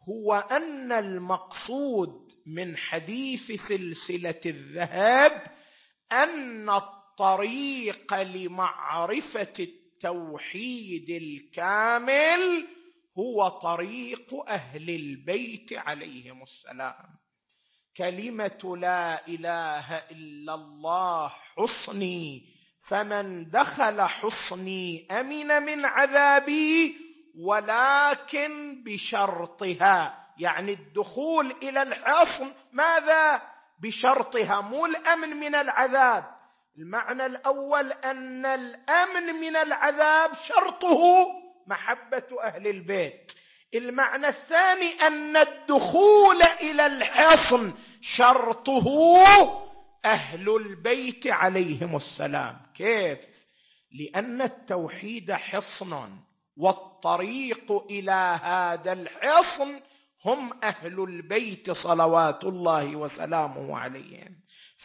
هو 0.09 0.33
أن 0.33 0.91
المقصود 0.91 2.09
من 2.47 2.77
حديث 2.77 3.51
سلسلة 3.67 4.41
الذهب 4.45 5.31
أن 6.11 6.69
الطريق 6.69 8.13
لمعرفة 8.21 9.53
التوحيد 9.59 11.09
الكامل 11.09 12.67
هو 13.17 13.47
طريق 13.47 14.33
أهل 14.47 14.89
البيت 14.89 15.73
عليهم 15.73 16.43
السلام. 16.43 17.24
كلمة 17.97 18.77
لا 18.77 19.27
إله 19.27 19.97
إلا 19.97 20.53
الله 20.53 21.33
حصني 21.57 22.41
فمن 22.87 23.49
دخل 23.49 24.01
حصني 24.01 25.07
أمن 25.11 25.63
من 25.63 25.85
عذابي 25.85 26.95
ولكن 27.39 28.83
بشرطها. 28.83 30.25
يعني 30.37 30.73
الدخول 30.73 31.51
إلى 31.63 31.81
الحصن 31.81 32.51
ماذا؟ 32.73 33.41
بشرطها 33.81 34.61
مو 34.61 34.85
الأمن 34.85 35.29
من 35.29 35.55
العذاب. 35.55 36.23
المعنى 36.77 37.25
الأول 37.25 37.91
أن 37.91 38.45
الأمن 38.45 39.23
من 39.41 39.55
العذاب 39.55 40.31
شرطه 40.33 41.01
محبة 41.67 42.43
أهل 42.43 42.67
البيت. 42.67 43.31
المعنى 43.73 44.27
الثاني 44.27 44.93
أن 45.01 45.37
الدخول 45.37 46.43
إلى 46.61 46.85
الحصن 46.85 47.73
شرطه 48.01 48.87
أهل 50.05 50.49
البيت 50.55 51.27
عليهم 51.27 51.95
السلام. 51.95 52.57
كيف؟ 52.75 53.19
لأن 53.91 54.41
التوحيد 54.41 55.31
حصن 55.31 56.09
والطريق 56.57 57.71
إلى 57.89 58.39
هذا 58.43 58.93
الحصن 58.93 59.79
هم 60.25 60.63
أهل 60.63 61.03
البيت 61.03 61.71
صلوات 61.71 62.43
الله 62.43 62.95
وسلامه 62.95 63.77
عليهم. 63.77 64.35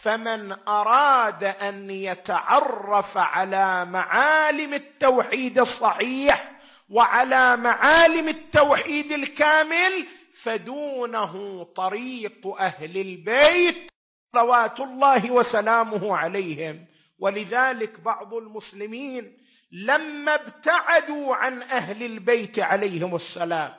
فمن 0.03 0.53
أراد 0.69 1.45
أن 1.45 1.91
يتعرف 1.91 3.17
على 3.17 3.85
معالم 3.85 4.75
التوحيد 4.75 5.59
الصحيح 5.59 6.50
وعلى 6.91 7.57
معالم 7.57 8.29
التوحيد 8.29 9.13
الكامل 9.13 10.07
فدونه 10.43 11.65
طريق 11.65 12.47
أهل 12.61 12.97
البيت 13.01 13.91
صلوات 14.33 14.81
الله 14.81 15.31
وسلامه 15.31 16.17
عليهم. 16.17 16.87
ولذلك 17.19 18.01
بعض 18.01 18.35
المسلمين 18.35 19.37
لما 19.73 20.35
ابتعدوا 20.35 21.37
عن 21.37 21.63
أهل 21.63 22.03
البيت 22.03 22.59
عليهم 22.59 23.15
السلام 23.15 23.75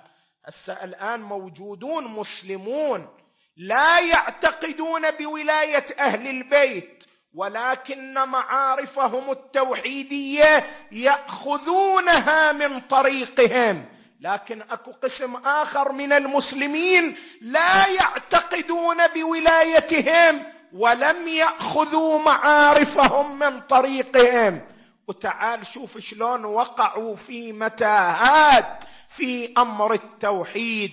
هسه 0.45 0.73
الآن 0.73 1.19
موجودون 1.21 2.03
مسلمون 2.07 3.07
لا 3.57 3.99
يعتقدون 3.99 5.11
بولاية 5.11 5.85
أهل 5.99 6.27
البيت 6.27 7.03
ولكن 7.35 8.13
معارفهم 8.13 9.31
التوحيدية 9.31 10.65
يأخذونها 10.91 12.51
من 12.51 12.79
طريقهم. 12.79 13.85
لكن 14.21 14.61
أكو 14.61 14.91
قسم 14.91 15.35
آخر 15.35 15.91
من 15.91 16.13
المسلمين 16.13 17.15
لا 17.41 17.87
يعتقدون 17.87 19.07
بولايتهم 19.07 20.43
ولم 20.73 21.27
يأخذوا 21.27 22.19
معارفهم 22.19 23.39
من 23.39 23.59
طريقهم. 23.59 24.61
وتعال 25.07 25.65
شوف 25.65 25.97
شلون 25.97 26.45
وقعوا 26.45 27.15
في 27.15 27.53
متاهات 27.53 28.83
في 29.17 29.53
أمر 29.57 29.93
التوحيد. 29.93 30.91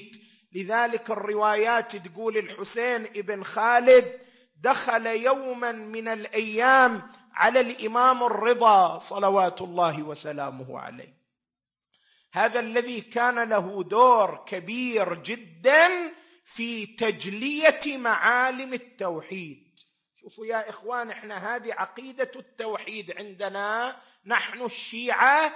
لذلك 0.55 1.11
الروايات 1.11 1.96
تقول 1.96 2.37
الحسين 2.37 3.07
ابن 3.16 3.44
خالد 3.44 4.27
دخل 4.62 5.06
يوما 5.06 5.72
من 5.72 6.08
الأيام 6.08 7.02
على 7.34 7.60
الإمام 7.60 8.22
الرضا 8.22 8.98
صلوات 8.98 9.60
الله 9.60 10.02
وسلامه 10.02 10.80
عليه. 10.80 11.18
هذا 12.32 12.60
الذي 12.60 13.00
كان 13.00 13.48
له 13.48 13.82
دور 13.84 14.44
كبير 14.46 15.14
جدا 15.14 15.88
في 16.54 16.86
تجلية 16.86 17.98
معالم 17.98 18.74
التوحيد. 18.74 19.68
شوفوا 20.20 20.46
يا 20.46 20.70
إخوان 20.70 21.10
إحنا 21.10 21.56
هذه 21.56 21.72
عقيدة 21.72 22.30
التوحيد 22.36 23.12
عندنا. 23.18 23.96
نحن 24.26 24.62
الشيعة 24.62 25.52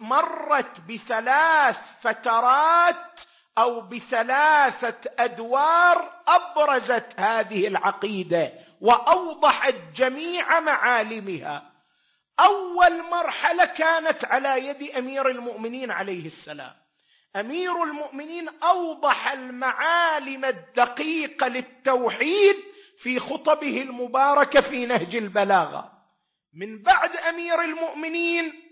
مرت 0.00 0.80
بثلاث 0.88 1.76
فترات 2.00 3.20
أو 3.58 3.80
بثلاثة 3.80 5.10
أدوار 5.18 6.12
أبرزت 6.28 7.06
هذه 7.16 7.66
العقيدة 7.66 8.52
وأوضحت 8.80 9.74
جميع 9.94 10.60
معالمها. 10.60 11.72
أول 12.40 13.02
مرحلة 13.02 13.64
كانت 13.64 14.24
على 14.24 14.66
يد 14.66 14.90
أمير 14.90 15.28
المؤمنين 15.28 15.90
عليه 15.90 16.26
السلام. 16.26 16.72
أمير 17.36 17.82
المؤمنين 17.82 18.48
أوضح 18.62 19.32
المعالم 19.32 20.44
الدقيقة 20.44 21.48
للتوحيد 21.48 22.56
في 23.02 23.18
خطبه 23.18 23.82
المباركة 23.82 24.60
في 24.60 24.86
نهج 24.86 25.16
البلاغة. 25.16 25.92
من 26.54 26.82
بعد 26.82 27.16
أمير 27.16 27.60
المؤمنين 27.60 28.65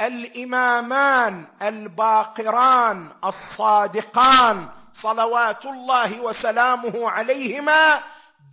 الإمامان 0.00 1.46
الباقران 1.62 3.10
الصادقان 3.24 4.68
صلوات 4.92 5.64
الله 5.66 6.20
وسلامه 6.20 7.10
عليهما 7.10 8.02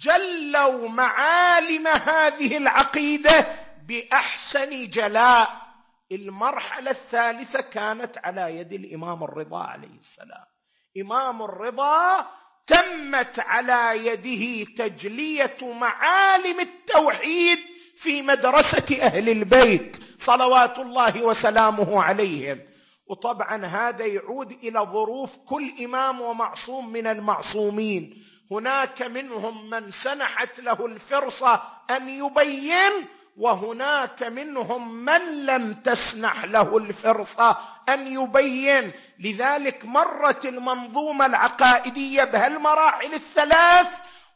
جلوا 0.01 0.89
معالم 0.89 1.87
هذه 1.87 2.57
العقيدة 2.57 3.55
بأحسن 3.87 4.89
جلاء. 4.89 5.63
المرحلة 6.11 6.91
الثالثة 6.91 7.61
كانت 7.61 8.17
على 8.17 8.57
يد 8.57 8.73
الإمام 8.73 9.23
الرضا 9.23 9.63
عليه 9.63 9.99
السلام. 9.99 10.45
إمام 11.01 11.41
الرضا 11.41 12.27
تمت 12.67 13.39
على 13.39 14.07
يده 14.07 14.71
تجلية 14.77 15.57
معالم 15.61 16.59
التوحيد 16.59 17.59
في 18.01 18.21
مدرسة 18.21 19.01
أهل 19.01 19.29
البيت. 19.29 20.02
صلوات 20.25 20.79
الله 20.79 21.23
وسلامه 21.23 22.03
عليهم. 22.03 22.59
وطبعا 23.09 23.65
هذا 23.65 24.05
يعود 24.05 24.51
إلى 24.51 24.79
ظروف 24.79 25.29
كل 25.47 25.71
إمام 25.85 26.21
ومعصوم 26.21 26.91
من 26.91 27.07
المعصومين. 27.07 28.23
هناك 28.51 29.01
منهم 29.01 29.69
من 29.69 29.91
سنحت 29.91 30.59
له 30.59 30.85
الفرصة 30.85 31.61
أن 31.89 32.09
يبين 32.09 32.91
وهناك 33.37 34.23
منهم 34.23 34.93
من 34.93 35.45
لم 35.45 35.73
تسنح 35.73 36.45
له 36.45 36.77
الفرصة 36.77 37.57
أن 37.89 38.07
يبين. 38.07 38.91
لذلك 39.19 39.85
مرت 39.85 40.45
المنظومة 40.45 41.25
العقائدية 41.25 42.23
بهالمراحل 42.23 43.13
الثلاث 43.13 43.87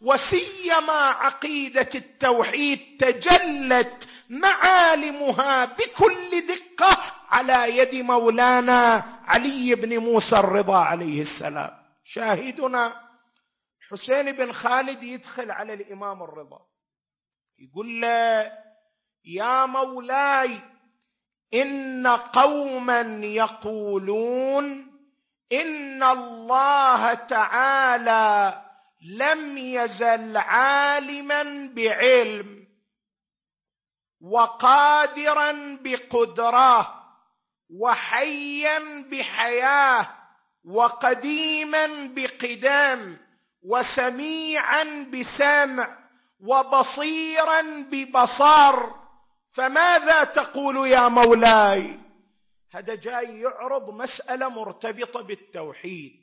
وسيما 0.01 0.93
عقيدة 0.93 1.89
التوحيد 1.95 2.79
تجلت 2.99 4.06
معالمها 4.30 5.65
بكل 5.65 6.47
دقة 6.47 6.97
على 7.30 7.78
يد 7.78 7.95
مولانا 7.95 9.03
علي 9.25 9.75
بن 9.75 9.97
موسى 9.97 10.36
الرضا 10.39 10.78
عليه 10.78 11.21
السلام. 11.21 11.71
شاهدنا 12.05 12.95
حسين 13.89 14.32
بن 14.32 14.51
خالد 14.51 15.03
يدخل 15.03 15.51
على 15.51 15.73
الإمام 15.73 16.23
الرضا. 16.23 16.59
يقول 17.59 18.01
له 18.01 18.51
يا 19.25 19.65
مولاي 19.65 20.59
إن 21.53 22.07
قوما 22.07 23.01
يقولون 23.25 24.88
إن 25.51 26.03
الله 26.03 27.13
تعالى 27.13 28.61
لم 29.01 29.57
يزل 29.57 30.38
عالما 30.38 31.71
بعلم 31.75 32.56
وقادرا 34.22 35.78
بقدره 35.82 37.03
وحيا 37.80 39.05
بحياه 39.11 40.07
وقديما 40.65 41.88
بقدام 42.15 43.18
وسميعا 43.63 44.84
بسمع 45.13 45.97
وبصيرا 46.39 47.61
ببصر 47.91 48.89
فماذا 49.53 50.24
تقول 50.24 50.88
يا 50.88 51.07
مولاي؟ 51.07 51.99
هذا 52.72 52.95
جاي 52.95 53.39
يعرض 53.39 53.89
مسألة 53.89 54.49
مرتبطة 54.49 55.22
بالتوحيد. 55.22 56.13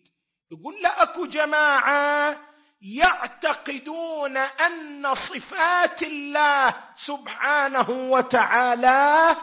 يقول 0.53 0.83
لاكو 0.83 1.27
جماعة 1.27 2.37
يعتقدون 2.85 4.37
أن 4.37 5.15
صفات 5.15 6.03
الله 6.03 6.75
سبحانه 6.97 7.91
وتعالى 7.91 9.37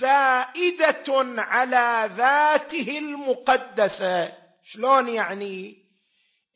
زائدة 0.00 1.04
على 1.38 2.10
ذاته 2.16 2.98
المقدسة. 2.98 4.32
شلون 4.64 5.08
يعني؟ 5.08 5.86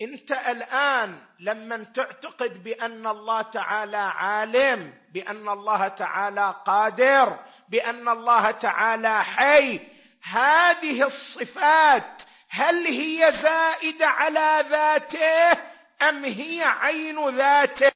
انت 0.03 0.31
الآن 0.31 1.19
لما 1.41 1.85
تعتقد 1.85 2.65
بأن 2.65 3.07
الله 3.07 3.43
تعالى 3.43 3.97
عالم 3.97 4.95
بأن 5.15 5.49
الله 5.49 5.89
تعالى 5.89 6.55
قادر 6.67 7.39
بأن 7.69 8.09
الله 8.09 8.51
تعالى 8.51 9.25
حي 9.25 9.81
هذه 10.23 11.07
الصفات 11.07 12.23
هل 12.51 12.87
هي 12.87 13.33
زائدة 13.43 14.07
على 14.07 14.65
ذاته؟ 14.71 15.70
أم 16.03 16.25
هي 16.25 16.63
عين 16.63 17.29
ذاته؟ 17.29 17.93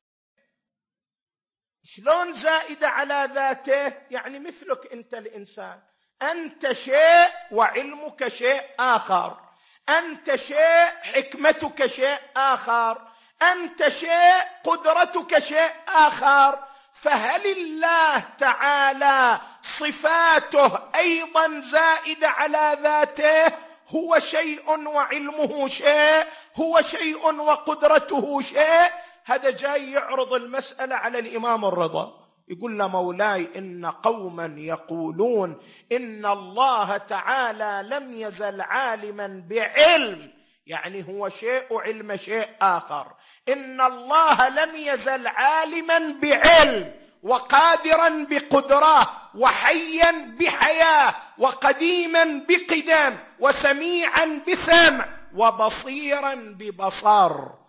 شلون 1.84 2.40
زائدة 2.40 2.88
على 2.88 3.30
ذاته؟ 3.34 3.92
يعني 4.10 4.38
مثلك 4.38 4.92
أنت 4.92 5.14
الإنسان. 5.14 5.80
أنت 6.22 6.72
شيء 6.72 7.28
وعلمك 7.52 8.28
شيء 8.28 8.62
آخر. 8.78 9.40
أنت 9.88 10.34
شيء 10.34 10.86
حكمتك 11.02 11.86
شيء 11.86 12.18
آخر. 12.36 13.08
أنت 13.42 13.88
شيء 13.88 14.42
قدرتك 14.64 15.38
شيء 15.38 15.72
آخر. 15.88 16.74
فهل 17.02 17.46
الله 17.46 18.18
تعالى 18.38 19.40
صفاته 19.78 20.90
أيضا 20.94 21.60
زائدة 21.60 22.28
على 22.28 22.78
ذاته؟ 22.82 23.56
هو 23.94 24.18
شيء 24.18 24.88
وعلمه 24.88 25.68
شيء 25.68 26.24
هو 26.56 26.80
شيء 26.80 27.40
وقدرته 27.40 28.40
شيء. 28.40 28.90
هذا 29.24 29.50
جاي 29.50 29.92
يعرض 29.92 30.32
المسألة 30.32 30.96
على 30.96 31.18
الإمام 31.18 31.64
الرضا. 31.64 32.12
يقول 32.48 32.78
له 32.78 32.88
مولاي 32.88 33.48
إن 33.56 33.86
قوما 33.86 34.54
يقولون 34.58 35.60
إن 35.92 36.26
الله 36.26 36.96
تعالى 36.96 37.88
لم 37.88 38.20
يزل 38.20 38.60
عالما 38.60 39.42
بعلم. 39.50 40.30
يعني 40.66 41.08
هو 41.08 41.28
شيء 41.28 41.66
علم 41.70 42.16
شيء 42.16 42.48
آخر. 42.60 43.06
إن 43.48 43.80
الله 43.80 44.48
لم 44.48 44.76
يزل 44.76 45.26
عالما 45.26 46.20
بعلم. 46.22 47.03
وقادرا 47.24 48.24
بقدره 48.24 49.30
وحيا 49.36 50.36
بحياة 50.40 51.14
وقديما 51.38 52.46
بقدام 52.48 53.18
وسميعا 53.40 54.42
بسمع 54.48 55.30
وبصيرا 55.34 56.34
ببصر. 56.34 57.64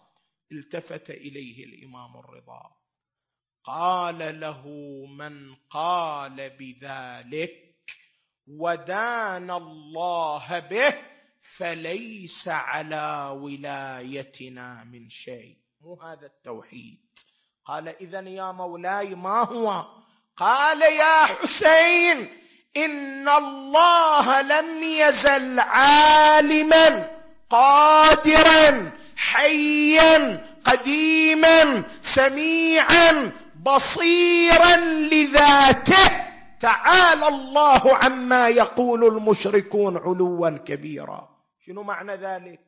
التفت 0.52 1.10
إليه 1.10 1.66
الإمام 1.66 2.18
الرضا. 2.18 2.62
قال 3.64 4.40
له 4.40 4.68
من 5.20 5.56
قال 5.70 6.50
بذلك؟ 6.50 7.52
ودان 8.48 9.52
الله 9.52 10.60
به 10.60 10.94
فليس 11.58 12.48
على 12.48 13.38
ولايتنا 13.42 14.84
من 14.84 15.10
شيء. 15.10 15.58
مو 15.82 16.02
هذا 16.02 16.26
التوحيد. 16.26 17.05
قال 17.68 17.88
اذا 17.88 18.20
يا 18.20 18.52
مولاي 18.52 19.16
ما 19.16 19.44
هو؟ 19.44 19.86
قال 20.38 20.82
يا 20.82 21.26
حسين 21.26 22.30
إن 22.78 23.30
الله 23.30 24.42
لم 24.42 24.84
يزل 24.84 25.60
عالما 25.60 27.10
قادرا 27.50 28.92
حيا 29.18 30.46
قديما 30.66 31.84
سميعا 32.16 33.32
بصيرا 33.62 34.76
لذاته. 35.12 36.26
تعالى 36.62 37.28
الله 37.28 37.96
عما 37.96 38.48
يقول 38.48 39.04
المشركون 39.04 39.98
علوا 39.98 40.50
كبيرا. 40.50 41.30
شنو 41.66 41.84
معنى 41.84 42.16
ذلك؟ 42.16 42.60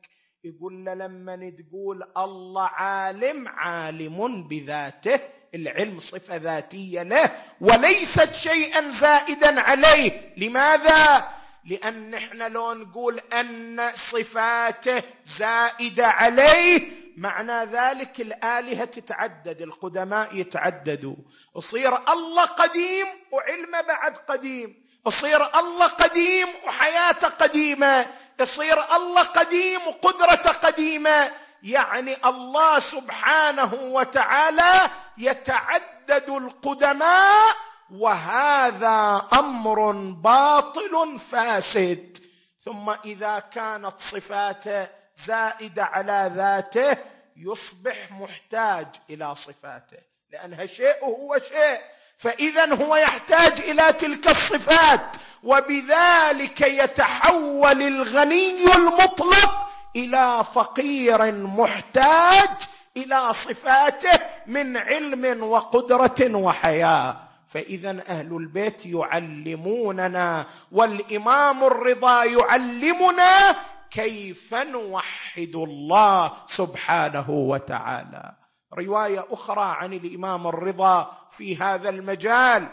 يقول 0.44 0.84
لما 0.84 1.36
تقول 1.36 2.02
الله 2.16 2.62
عالم 2.62 3.48
عالم 3.48 4.48
بذاته 4.48 5.20
العلم 5.54 6.00
صفة 6.00 6.36
ذاتية 6.36 7.02
له 7.02 7.30
وليست 7.60 8.32
شيئا 8.32 8.90
زائدا 9.00 9.60
عليه. 9.60 10.34
لماذا؟ 10.36 11.28
لأن 11.64 12.14
إحنا 12.14 12.48
لو 12.48 12.72
نقول 12.72 13.18
أن 13.18 13.90
صفاته 14.10 15.02
زائدة 15.38 16.06
عليه 16.06 16.98
معنى 17.16 17.70
ذلك 17.70 18.20
الآلهة 18.20 18.84
تتعدد 18.84 19.62
القدماء 19.62 20.36
يتعددوا. 20.36 21.16
يصير 21.56 22.12
الله 22.12 22.44
قديم 22.44 23.06
وعلمه 23.32 23.80
بعد 23.80 24.16
قديم. 24.16 24.74
يصير 25.06 25.58
الله 25.58 25.86
قديم 25.86 26.46
وحياته 26.66 27.28
قديمة. 27.28 28.06
يصير 28.40 28.96
الله 28.96 29.22
قديم 29.22 29.86
وقدرته 29.86 30.52
قديمة. 30.52 31.32
يعني 31.62 32.16
الله 32.24 32.80
سبحانه 32.80 33.74
وتعالى 33.74 34.90
يتعدد 35.18 36.28
القدماء 36.28 37.56
وهذا 37.90 39.28
أمر 39.32 39.92
باطل 40.12 41.20
فاسد. 41.32 42.18
ثم 42.64 42.90
إذا 43.04 43.38
كانت 43.38 43.94
صفاته 44.12 44.88
زائدة 45.26 45.84
على 45.84 46.32
ذاته 46.34 46.96
يصبح 47.36 48.10
محتاج 48.10 48.86
إلى 49.10 49.34
صفاته. 49.34 49.98
لأنها 50.32 50.66
شيء 50.66 51.04
وهو 51.04 51.38
شيء. 51.48 51.97
فاذا 52.18 52.74
هو 52.74 52.96
يحتاج 52.96 53.60
إلى 53.60 53.92
تلك 53.92 54.28
الصفات 54.28 55.00
وبذلك 55.42 56.60
يتحول 56.60 57.82
الغني 57.82 58.74
المطلق 58.76 59.68
إلى 59.96 60.44
فقير 60.54 61.32
محتاج 61.32 62.48
إلى 62.96 63.34
صفاته 63.48 64.20
من 64.46 64.76
علم 64.76 65.42
وقدرة 65.42 66.36
وحياة. 66.36 67.16
فاذا 67.50 68.04
أهل 68.08 68.36
البيت 68.36 68.86
يعلموننا 68.86 70.46
والإمام 70.72 71.64
الرضا 71.64 72.24
يعلمنا 72.24 73.56
كيف 73.90 74.54
نوحد 74.54 75.52
الله 75.54 76.32
سبحانه 76.48 77.30
وتعالى. 77.30 78.32
رواية 78.78 79.24
أخرى 79.30 79.76
عن 79.80 79.92
الإمام 79.92 80.46
الرضا 80.46 81.10
في 81.38 81.56
هذا 81.56 81.88
المجال. 81.88 82.68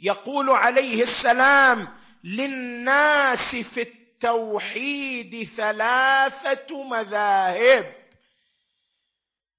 يقول 0.00 0.50
عليه 0.50 1.02
السلام 1.02 1.88
للناس 2.24 3.56
في 3.74 3.82
التوحيد 3.82 5.48
ثلاثة 5.56 6.84
مذاهب. 6.84 7.94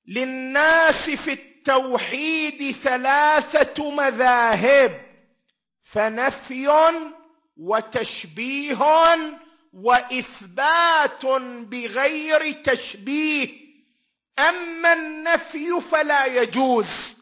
للناس 0.07 1.09
في 1.09 1.33
التوحيد 1.33 2.75
ثلاثة 2.75 3.91
مذاهب 3.91 5.01
فنفي 5.83 6.67
وتشبيه 7.57 8.77
وإثبات 9.73 11.25
بغير 11.65 12.51
تشبيه. 12.51 13.49
أما 14.39 14.93
النفي 14.93 15.81
فلا 15.91 16.25
يجوز. 16.25 17.12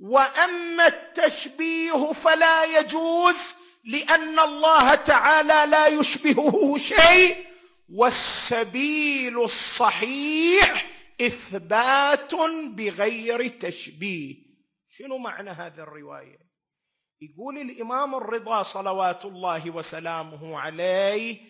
وأما 0.00 0.86
التشبيه 0.86 2.12
فلا 2.12 2.64
يجوز 2.64 3.36
لأن 3.84 4.38
الله 4.38 4.94
تعالى 4.94 5.70
لا 5.70 5.86
يشبهه 5.86 6.76
شيء 6.78 7.46
والسبيل 7.94 9.42
الصحيح 9.42 10.86
إثبات 11.20 12.34
بغير 12.76 13.48
تشبيه. 13.48 14.34
شنو 14.90 15.18
معنى 15.18 15.50
هذه 15.50 15.78
الرواية؟ 15.78 16.38
يقول 17.20 17.58
الإمام 17.58 18.14
الرضا 18.14 18.62
صلوات 18.62 19.24
الله 19.24 19.70
وسلامه 19.70 20.58
عليه 20.58 21.40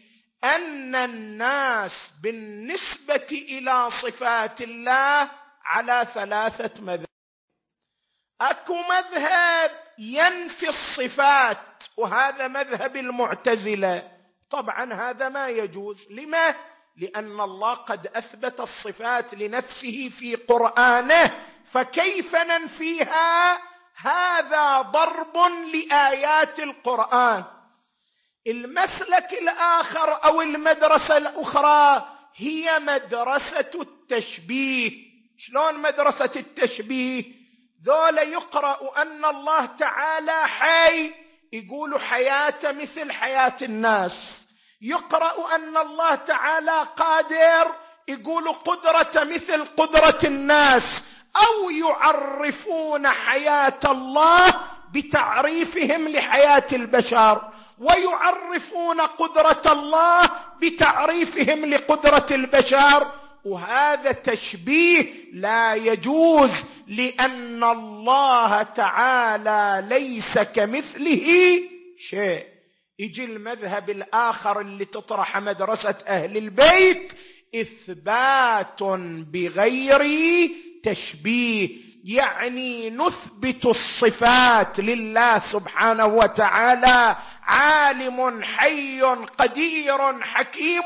أن 0.44 0.94
الناس 0.94 2.12
بالنسبة 2.22 3.26
إلى 3.32 3.90
صفات 4.02 4.60
الله 4.60 5.30
على 5.64 6.06
ثلاثة 6.14 6.82
مذاهب. 6.82 7.05
أكو 8.40 8.74
مذهب 8.74 9.70
ينفي 9.98 10.68
الصفات 10.68 11.58
وهذا 11.96 12.48
مذهب 12.48 12.96
المعتزلة. 12.96 14.10
طبعا 14.50 14.92
هذا 14.92 15.28
ما 15.28 15.48
يجوز. 15.48 15.96
لما؟ 16.10 16.54
لأن 16.96 17.40
الله 17.40 17.74
قد 17.74 18.06
أثبت 18.06 18.60
الصفات 18.60 19.34
لنفسه 19.34 20.10
في 20.18 20.34
قرآنه 20.34 21.32
فكيف 21.72 22.36
ننفيها؟ 22.36 23.58
هذا 23.96 24.80
ضرب 24.80 25.36
لآيات 25.74 26.60
القرآن. 26.60 27.44
المسلك 28.46 29.32
الآخر 29.32 30.24
أو 30.24 30.42
المدرسة 30.42 31.16
الأخرى 31.16 32.08
هي 32.36 32.78
مدرسة 32.78 33.70
التشبيه. 33.74 34.92
شلون 35.38 35.78
مدرسة 35.78 36.30
التشبيه؟ 36.36 37.35
ذولا 37.84 38.22
يقرا 38.22 39.02
أن 39.02 39.24
الله 39.24 39.66
تعالى 39.66 40.46
حي 40.46 41.14
يقول 41.52 42.00
حياة 42.00 42.72
مثل 42.72 43.12
حياة 43.12 43.56
الناس. 43.62 44.28
يقرا 44.82 45.54
أن 45.54 45.76
الله 45.76 46.14
تعالى 46.14 46.86
قادر 46.96 47.72
يقول 48.08 48.48
قدرة 48.48 49.24
مثل 49.24 49.64
قدرة 49.64 50.18
الناس. 50.24 50.82
أو 51.36 51.70
يعرفون 51.70 53.08
حياة 53.08 53.80
الله 53.84 54.54
بتعريفهم 54.94 56.08
لحياة 56.08 56.66
البشر 56.72 57.52
ويعرفون 57.78 59.00
قدرة 59.00 59.72
الله 59.72 60.30
بتعريفهم 60.62 61.64
لقدرة 61.64 62.26
البشر. 62.30 63.06
وهذا 63.44 64.12
تشبيه 64.12 65.14
لا 65.32 65.74
يجوز 65.74 66.50
لأن 66.86 67.64
الله 67.64 68.62
تعالى 68.62 69.86
ليس 69.88 70.38
كمثله 70.38 71.58
شيء. 72.10 72.44
يجي 72.98 73.24
المذهب 73.24 73.90
الآخر 73.90 74.60
اللي 74.60 74.84
تطرح 74.84 75.38
مدرسة 75.38 75.94
أهل 76.06 76.36
البيت 76.36 77.12
إثبات 77.54 78.82
بغير 79.32 80.02
تشبيه. 80.82 81.86
يعني 82.04 82.90
نثبت 82.90 83.66
الصفات 83.66 84.80
لله 84.80 85.38
سبحانه 85.38 86.06
وتعالى. 86.06 87.16
عالم 87.42 88.42
حي 88.42 89.02
قدير 89.38 90.22
حكيم 90.22 90.82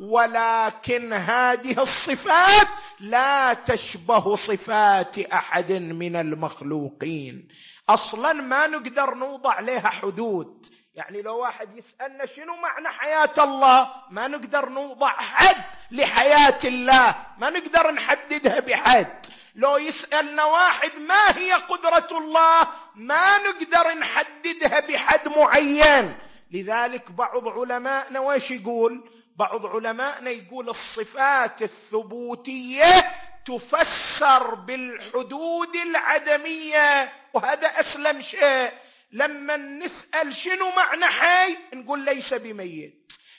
ولكن 0.00 1.12
هذه 1.12 1.82
الصفات 1.82 2.68
لا 3.00 3.54
تشبه 3.54 4.36
صفات 4.36 5.18
أحد 5.18 5.72
من 5.72 6.16
المخلوقين. 6.16 7.48
أصلا 7.88 8.32
ما 8.32 8.66
نقدر 8.66 9.14
نوضع 9.14 9.60
لها 9.60 9.88
حدود. 9.88 10.66
يعني 10.94 11.22
لو 11.22 11.38
واحد 11.38 11.68
يسألنا 11.76 12.26
شنو 12.26 12.56
معنى 12.56 12.88
حياة 12.88 13.44
الله 13.44 13.92
ما 14.10 14.28
نقدر 14.28 14.68
نوضع 14.68 15.10
حد 15.10 15.64
لحياة 15.90 16.58
الله. 16.64 17.16
ما 17.38 17.50
نقدر 17.50 17.90
نحددها 17.90 18.60
بحد. 18.60 19.26
لو 19.54 19.76
يسألنا 19.76 20.44
واحد 20.44 20.98
ما 20.98 21.38
هي 21.38 21.52
قدرة 21.52 22.18
الله 22.18 22.68
ما 22.94 23.38
نقدر 23.38 23.98
نحددها 23.98 24.80
بحد 24.80 25.28
معين. 25.28 26.18
لذلك 26.52 27.12
بعض 27.12 27.48
علمائنا 27.48 28.20
وش 28.20 28.50
يقول؟ 28.50 29.17
بعض 29.38 29.66
علمائنا 29.66 30.30
يقول 30.30 30.68
الصفات 30.68 31.62
الثبوتية 31.62 33.04
تفسر 33.46 34.54
بالحدود 34.54 35.76
العدمية 35.76 37.12
وهذا 37.34 37.80
أسلم 37.80 38.22
شيء. 38.22 38.72
لما 39.12 39.56
نسأل 39.56 40.34
شنو 40.34 40.70
معنى 40.76 41.04
حي؟ 41.04 41.56
نقول 41.74 42.04
ليس 42.04 42.34
بميت. 42.34 42.94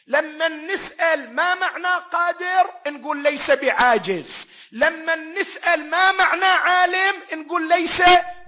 لما 0.08 0.48
نسأل 0.48 1.36
ما 1.36 1.56
معنى 1.56 2.04
قادر؟ 2.12 2.70
نقول 2.88 3.24
ليس 3.24 3.52
بعاجز. 3.52 4.48
لما 4.72 5.16
نسأل 5.16 5.90
ما 5.90 6.12
معنى 6.12 6.46
عالم؟ 6.46 7.16
نقول 7.34 7.70
ليس 7.70 8.02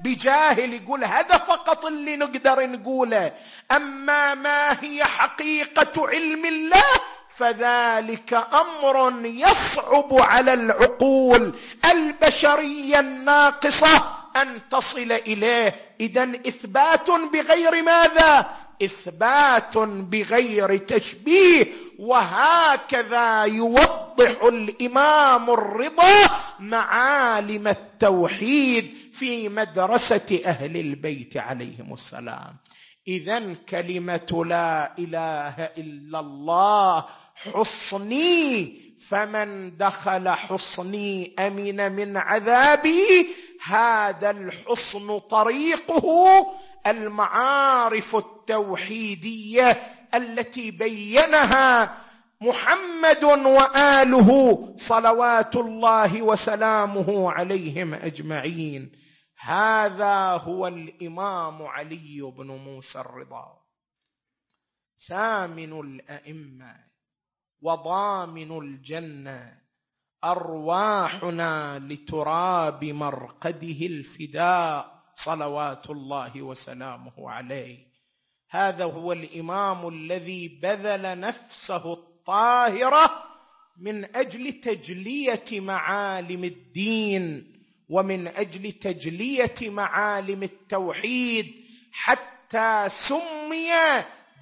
بجاهل. 0.03 0.73
يقول 0.73 1.03
هذا 1.03 1.37
فقط 1.37 1.85
اللي 1.85 2.15
نقدر 2.15 2.67
نقوله. 2.67 3.33
أما 3.71 4.33
ما 4.33 4.83
هي 4.83 5.05
حقيقة 5.05 6.07
علم 6.07 6.45
الله 6.45 7.01
فذلك 7.41 8.33
أمر 8.33 9.25
يصعب 9.25 10.13
على 10.13 10.53
العقول 10.53 11.53
البشرية 11.91 12.99
الناقصة 12.99 14.03
أن 14.35 14.61
تصل 14.71 15.11
إليه. 15.11 15.75
اذا 15.99 16.23
إثبات 16.47 17.09
بغير 17.33 17.81
ماذا؟ 17.81 18.49
إثبات 18.83 19.77
بغير 19.77 20.77
تشبيه. 20.77 21.65
وهكذا 21.99 23.43
يوضح 23.43 24.43
الإمام 24.43 25.49
الرضا 25.49 26.29
معالم 26.59 27.67
التوحيد 27.67 28.93
في 29.19 29.49
مدرسة 29.49 30.41
أهل 30.45 30.77
البيت 30.77 31.37
عليهم 31.37 31.93
السلام. 31.93 32.53
اذا 33.07 33.53
كلمة 33.69 34.45
لا 34.45 34.93
إله 34.99 35.69
إلا 35.77 36.19
الله 36.19 37.05
حصني 37.43 38.81
فمن 39.09 39.77
دخل 39.77 40.29
حصني 40.29 41.35
أمن 41.39 41.91
من 41.91 42.17
عذابي 42.17 43.27
هذا 43.63 44.29
الحصن 44.31 45.19
طريقه 45.19 46.45
المعارف 46.87 48.15
التوحيدية 48.15 49.71
التي 50.15 50.71
بينها 50.71 51.97
محمد 52.41 53.23
وآله 53.23 54.59
صلوات 54.87 55.55
الله 55.55 56.21
وسلامه 56.21 57.31
عليهم 57.31 57.93
أجمعين. 57.93 58.91
هذا 59.39 60.31
هو 60.31 60.67
الإمام 60.67 61.61
علي 61.63 62.31
بن 62.37 62.47
موسى 62.47 62.99
الرضا 62.99 63.47
ثامن 65.07 65.79
الأئمة. 65.79 66.90
وضامن 67.61 68.57
الجنة. 68.57 69.53
أرواحنا 70.23 71.79
لتراب 71.79 72.83
مرقده 72.83 73.85
الفداء 73.85 74.91
صلوات 75.25 75.89
الله 75.89 76.41
وسلامه 76.41 77.29
عليه. 77.29 77.77
هذا 78.49 78.83
هو 78.83 79.11
الإمام 79.11 79.87
الذي 79.87 80.59
بذل 80.63 81.19
نفسه 81.19 81.93
الطاهرة 81.93 83.23
من 83.81 84.15
أجل 84.15 84.53
تجلية 84.53 85.59
معالم 85.59 86.43
الدين 86.43 87.53
ومن 87.89 88.27
أجل 88.27 88.71
تجلية 88.71 89.69
معالم 89.69 90.43
التوحيد 90.43 91.45
حتى 91.91 92.87
سمي 93.09 93.71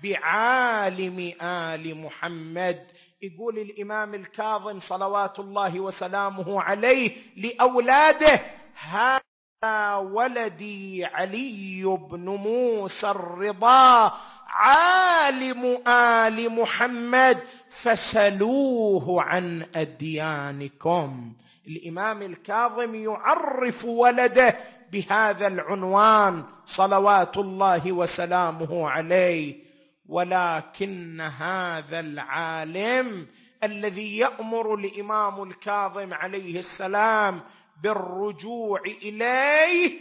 بعالم 0.03 1.33
آل 1.41 1.97
محمد 1.97 2.87
يقول 3.21 3.59
الإمام 3.59 4.13
الكاظم 4.15 4.79
صلوات 4.79 5.39
الله 5.39 5.79
وسلامه 5.79 6.61
عليه 6.61 7.11
لأولاده 7.37 8.41
هذا 8.89 9.95
ولدي 9.95 11.05
علي 11.05 11.97
بن 12.11 12.25
موسى 12.25 13.09
الرضا 13.11 14.13
عالم 14.47 15.87
آل 15.87 16.49
محمد 16.55 17.37
فسلوه 17.81 19.21
عن 19.23 19.65
أديانكم. 19.75 21.33
الإمام 21.67 22.21
الكاظم 22.21 22.95
يعرف 22.95 23.85
ولده 23.85 24.55
بهذا 24.91 25.47
العنوان 25.47 26.43
صلوات 26.65 27.37
الله 27.37 27.91
وسلامه 27.91 28.89
عليه. 28.89 29.68
ولكن 30.09 31.21
هذا 31.21 31.99
العالم 31.99 33.27
الذي 33.63 34.17
يأمر 34.17 34.75
الإمام 34.75 35.43
الكاظم 35.43 36.13
عليه 36.13 36.59
السلام 36.59 37.41
بالرجوع 37.83 38.81
إليه 38.81 39.99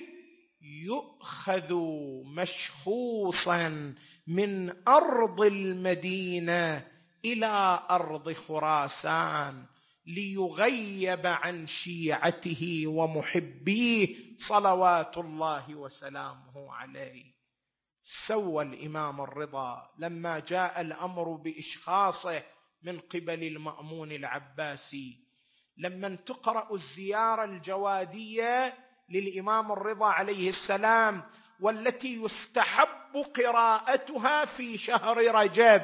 يؤخذ 0.84 1.74
مشخوصا 2.36 3.94
من 4.26 4.72
أرض 4.88 5.40
المدينة 5.40 6.84
إلى 7.24 7.80
أرض 7.90 8.32
خراسان 8.32 9.62
ليغيب 10.06 11.26
عن 11.26 11.66
شيعته 11.66 12.82
ومحبيه 12.86 14.16
صلوات 14.48 15.18
الله 15.18 15.74
وسلامه 15.74 16.72
عليه. 16.72 17.38
سوى 18.26 18.64
الإمام 18.64 19.20
الرضا 19.20 19.90
لما 19.98 20.38
جاء 20.38 20.80
الأمر 20.80 21.32
بإشخاصه 21.32 22.42
من 22.82 23.00
قبل 23.00 23.42
المأمون 23.44 24.12
العباسي. 24.12 25.16
لما 25.78 26.16
تقرا 26.26 26.74
الزيارة 26.74 27.44
الجوادية 27.44 28.74
للإمام 29.11 29.72
الرضا 29.72 30.06
عليه 30.06 30.48
السلام 30.48 31.22
والتي 31.61 32.22
يستحب 32.22 33.16
قراءتها 33.36 34.44
في 34.44 34.78
شهر 34.78 35.34
رجب. 35.34 35.82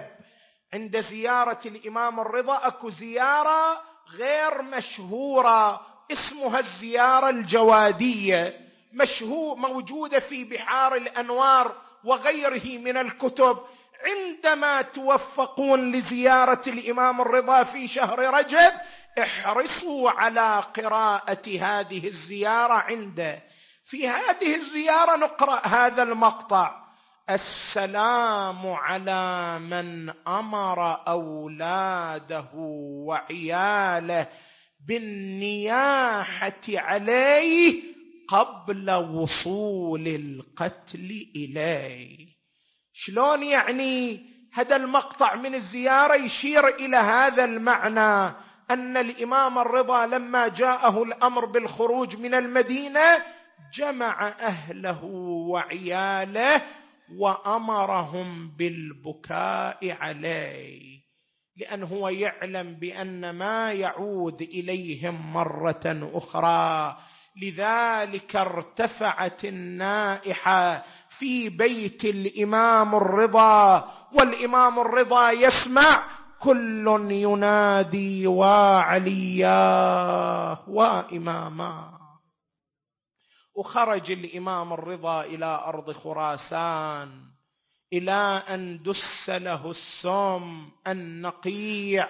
عند 0.74 1.00
زيارة 1.00 1.60
الإمام 1.66 2.20
الرضا 2.20 2.66
أكو 2.66 2.90
زيارة 2.90 3.82
غير 4.16 4.62
مشهورة 4.62 5.86
اسمها 6.12 6.58
الزيارة 6.58 7.30
الجوادية. 7.30 8.60
مشهور 8.92 9.56
موجودة 9.56 10.20
في 10.20 10.44
بحار 10.44 10.96
الأنوار 10.96 11.84
وغيره 12.04 12.78
من 12.78 12.96
الكتب 12.96 13.58
عندما 14.06 14.82
توفقون 14.82 15.92
لزيارة 15.92 16.62
الإمام 16.66 17.20
الرضا 17.20 17.64
في 17.64 17.88
شهر 17.88 18.18
رجب 18.18 18.72
احرصوا 19.18 20.10
على 20.10 20.62
قراءة 20.76 21.58
هذه 21.60 22.06
الزيارة 22.06 22.72
عنده. 22.72 23.42
في 23.86 24.08
هذه 24.08 24.54
الزيارة 24.54 25.16
نقرأ 25.16 25.66
هذا 25.66 26.02
المقطع. 26.02 26.84
السلام 27.30 28.66
على 28.66 29.58
من 29.58 30.12
أمر 30.28 31.08
أولاده 31.08 32.48
وعياله 33.06 34.26
بالنياحة 34.88 36.52
عليه 36.68 37.93
قبل 38.28 38.90
وصول 38.90 40.08
القتل 40.08 41.28
إليه. 41.36 42.26
شلون 42.92 43.42
يعني 43.42 44.20
هذا 44.52 44.76
المقطع 44.76 45.34
من 45.34 45.54
الزيارة 45.54 46.14
يشير 46.14 46.68
إلى 46.68 46.96
هذا 46.96 47.44
المعنى؟ 47.44 48.34
أن 48.70 48.96
الإمام 48.96 49.58
الرضا 49.58 50.06
لما 50.06 50.48
جاءه 50.48 51.02
الأمر 51.02 51.44
بالخروج 51.44 52.16
من 52.16 52.34
المدينة 52.34 53.22
جمع 53.74 54.28
أهله 54.28 55.04
وعياله 55.50 56.62
وأمرهم 57.18 58.56
بالبكاء 58.56 59.90
عليه. 59.90 61.04
لأن 61.56 61.82
هو 61.82 62.08
يعلم 62.08 62.74
بأن 62.74 63.30
ما 63.30 63.72
يعود 63.72 64.42
إليهم 64.42 65.32
مرة 65.32 66.10
أخرى 66.14 66.96
لذلك 67.36 68.36
ارتفعت 68.36 69.44
النائحة 69.44 70.84
في 71.18 71.48
بيت 71.48 72.04
الإمام 72.04 72.94
الرضا 72.94 73.92
والإمام 74.12 74.78
الرضا 74.80 75.30
يسمع 75.30 76.04
كل 76.40 77.08
ينادي 77.10 78.26
وعلياه 79.46 80.58
وإماما. 80.68 81.90
وخرج 83.56 84.10
الإمام 84.10 84.72
الرضا 84.72 85.20
إلى 85.24 85.46
أرض 85.46 85.92
خراسان 85.92 87.10
إلى 87.92 88.42
أن 88.48 88.82
دس 88.82 89.30
له 89.30 89.70
السم 89.70 90.68
النقيع 90.86 92.08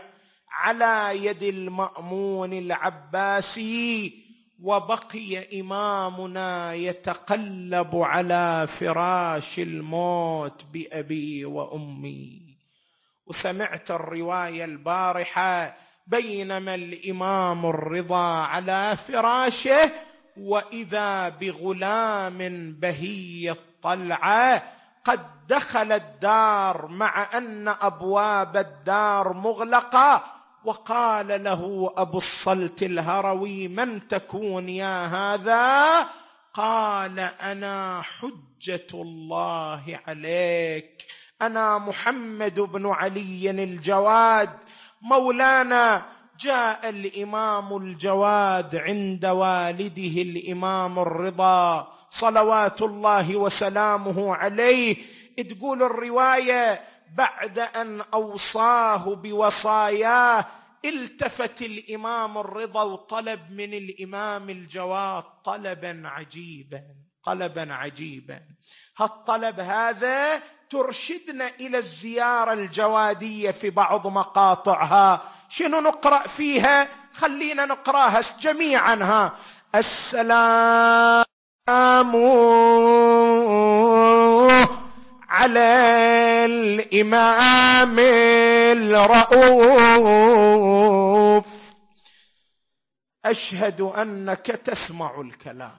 على 0.51 1.25
يد 1.27 1.43
المأمون 1.43 2.53
العباسي 2.53 4.24
وبقي 4.63 5.61
إمامنا 5.61 6.75
يتقلب 6.75 7.97
على 7.97 8.69
فراش 8.81 9.59
الموت 9.59 10.65
بأبي 10.73 11.45
وأمي. 11.45 12.41
وسمعت 13.27 13.91
الرواية 13.91 14.65
البارحة 14.65 15.77
بينما 16.07 16.75
الإمام 16.75 17.67
الرضا 17.67 18.43
على 18.43 18.99
فراشه 19.09 19.93
وإذا 20.37 21.29
بغلام 21.29 22.39
بهي 22.73 23.51
الطلعة 23.51 24.63
قد 25.05 25.21
دخل 25.49 25.93
الدار 25.93 26.87
مع 26.87 27.39
أن 27.39 27.69
أبواب 27.69 28.57
الدار 28.57 29.33
مغلقة 29.33 30.25
وقال 30.65 31.45
له 31.45 31.93
أبو 31.97 32.19
الصلت 32.19 32.83
الهروي 32.83 33.69
من 33.69 34.09
تكون 34.09 34.69
يا 34.69 35.07
هذا؟ 35.07 36.09
قال 36.55 37.19
أنا 37.21 38.03
حجة 38.03 38.87
الله 38.95 40.01
عليك. 40.07 40.91
أنا 41.43 41.79
محمد 41.79 42.61
بن 42.61 42.87
علي 42.87 43.51
الجواد. 43.51 44.51
مولانا 45.03 46.03
جاء 46.41 46.89
الإمام 46.89 47.77
الجواد 47.77 48.77
عند 48.77 49.27
والده 49.27 50.23
الإمام 50.23 50.99
الرضا. 50.99 51.89
صلوات 52.11 52.83
الله 52.83 53.37
وسلامه 53.37 54.35
عليه. 54.35 54.97
تقول 55.51 55.83
الرواية 55.83 56.81
بعد 57.17 57.59
أن 57.59 58.01
أوصاه 58.01 59.15
بوصاياه 59.15 60.47
التفت 60.85 61.63
الإمام 61.63 62.39
الرضا 62.39 62.83
وطلب 62.83 63.41
من 63.51 63.75
الإمام 63.75 64.51
الجواد 64.51 65.25
طلبا 65.45 66.03
عجيبا 66.05 66.81
طلبا 67.25 67.75
عجيبا. 67.75 68.41
هالطلب 68.99 69.61
هذا 69.61 70.43
ترشدنا 70.71 71.49
إلى 71.61 71.79
الزيارة 71.79 72.53
الجوادية 72.53 73.51
في 73.51 73.71
بعض 73.71 74.07
مقاطعها؟ 74.07 75.23
شنو 75.49 75.81
نقرأ 75.81 76.29
فيها؟ 76.29 76.89
خلينا 77.15 77.67
نقراها 77.67 78.23
جميعا 78.41 78.95
ها. 78.95 79.33
السلام. 79.75 81.25
على 85.45 85.71
الإمام 86.45 87.99
الرؤوف. 89.39 91.45
أشهد 93.25 93.81
أنك 93.81 94.47
تسمع 94.47 95.21
الكلام 95.21 95.77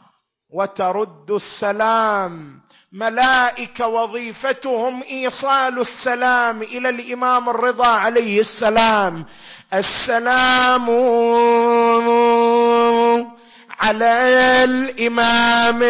وترد 0.53 1.32
السلام. 1.32 2.61
ملائكه 2.91 3.88
وظيفتهم 3.88 5.03
إيصال 5.03 5.80
السلام 5.80 6.61
إلى 6.61 6.89
الإمام 6.89 7.49
الرضا 7.49 7.88
عليه 7.88 8.39
السلام. 8.39 9.26
السلام 9.74 10.89
على 13.80 14.63
الإمام 14.63 15.84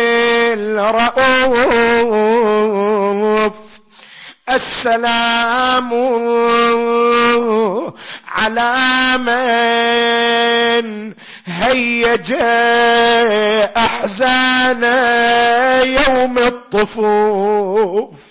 الرؤوف. 0.60 2.26
السلام 4.50 5.94
على 8.28 8.74
من 9.18 11.14
هيج 11.46 12.34
أحزان 13.78 14.84
يوم 15.86 16.38
الطفوف. 16.38 18.25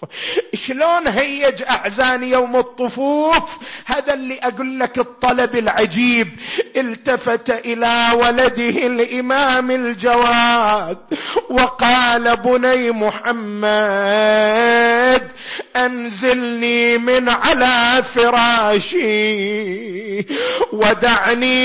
شلون 0.54 1.08
هيج 1.08 1.62
أحزان 1.62 2.24
يوم 2.24 2.56
الطفوف؟ 2.56 3.42
هذا 3.86 4.14
اللي 4.14 4.38
أقول 4.42 4.80
لك 4.80 4.98
الطلب 4.98 5.56
العجيب. 5.56 6.28
التفت 6.76 7.50
إلى 7.50 8.08
ولده 8.14 8.86
الإمام 8.86 9.70
الجواد 9.70 10.98
وقال 11.50 12.36
بني 12.36 12.90
محمد 12.90 14.14
أنزلني 15.76 16.98
من 16.98 17.28
على 17.28 18.04
فراشي 18.14 19.04
ودعني 20.72 21.64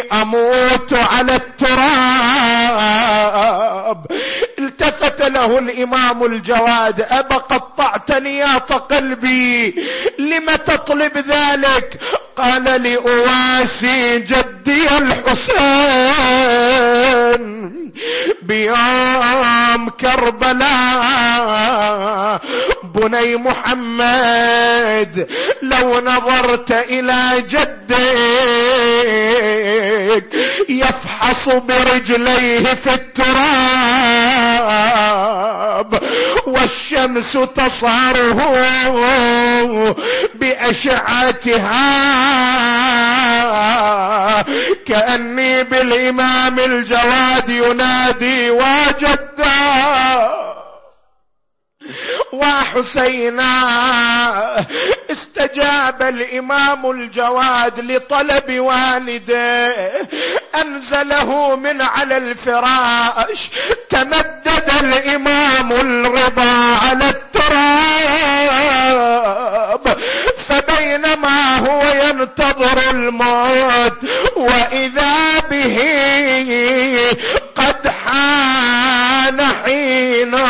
أموت 0.00 0.92
على 0.92 1.34
التراب. 1.34 3.14
التفت 4.80 5.22
له 5.22 5.58
الإمام 5.58 6.24
الجواد 6.24 7.00
ابا 7.00 7.36
قطعتني 7.36 8.38
يا 8.38 8.58
قلبي 8.58 9.74
لم 10.18 10.46
تطلب 10.66 11.18
ذلك؟ 11.18 12.00
قال 12.36 12.64
لأواسي 12.64 14.18
جدي 14.18 14.86
الحسين. 16.24 17.53
بيوم 18.42 19.90
كربلاء. 20.00 21.54
بني 22.94 23.36
محمد 23.36 25.28
لو 25.62 26.00
نظرت 26.00 26.72
إلى 26.72 27.44
جدك 27.48 27.94
يفحص 30.68 31.48
برجليه 31.48 32.64
في 32.64 32.94
التراب 34.64 36.00
والشمس 36.46 37.32
تصهره 37.56 38.54
بأشعتها 40.34 41.84
كأني 44.86 45.64
بالإمام 45.64 46.60
الجواد 46.60 47.50
ينادي 47.56 48.50
وجدا 48.50 49.54
وحسينا 52.32 53.52
استجاب 55.10 56.02
الإمام 56.02 56.90
الجواد 56.90 57.80
لطلب 57.80 58.58
والده. 58.58 59.92
أنزله 60.60 61.56
من 61.56 61.82
على 61.82 62.16
الفراش. 62.16 63.50
تمدد 63.90 64.70
الإمام 64.80 65.72
الرضا 65.72 66.76
على 66.82 67.08
التراب. 67.08 68.64
فبينما 70.48 71.58
هو 71.58 71.82
ينتظر 72.04 72.90
الموت. 72.90 73.98
وإذا 74.36 75.40
به 75.50 75.76
قد 77.56 77.88
حان 77.88 79.40
حينا. 79.64 80.46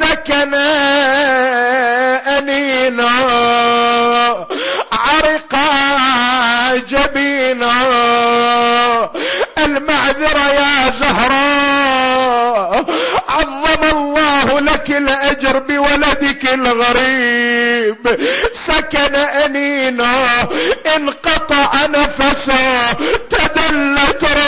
سكن 0.00 0.54
أنينا. 2.38 3.10
عرق 4.92 5.54
جبينا. 6.88 7.74
المعذرة 9.58 10.48
يا 10.48 10.92
زهراء 11.00 12.84
عظم 13.28 13.82
الله 13.92 14.60
لك 14.60 14.90
الأجر 14.90 15.58
بولدك 15.58 16.54
الغريب. 16.54 18.18
سكن 18.68 19.14
أنينا. 19.14 20.48
انقطع 20.96 21.86
نفسه 21.86 22.92
تدلت 23.30 24.24
رقبته 24.24 24.47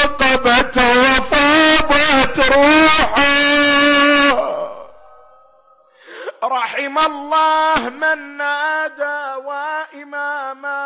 الله 7.06 7.88
من 7.88 8.36
نادى 8.36 9.34
وإماما 9.44 10.80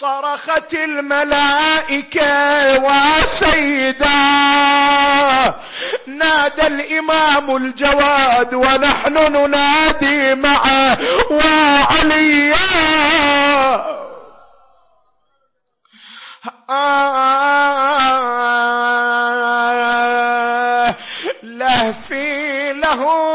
صرخت 0.00 0.74
الملائكة 0.74 2.32
وسيدا. 2.78 4.22
نادى 6.06 6.66
الإمام 6.66 7.56
الجواد 7.56 8.54
ونحن 8.54 9.14
ننادي 9.32 10.34
معه 10.34 10.98
وعليا. 11.30 12.56
آه 16.70 17.12
لهفي 21.42 22.72
له 22.72 23.31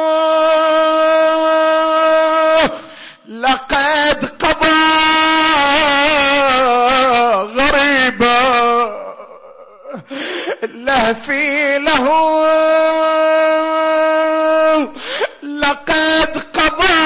لهفي 11.08 11.80
له 11.80 12.06
لقد 15.44 16.44
قضى 16.54 16.98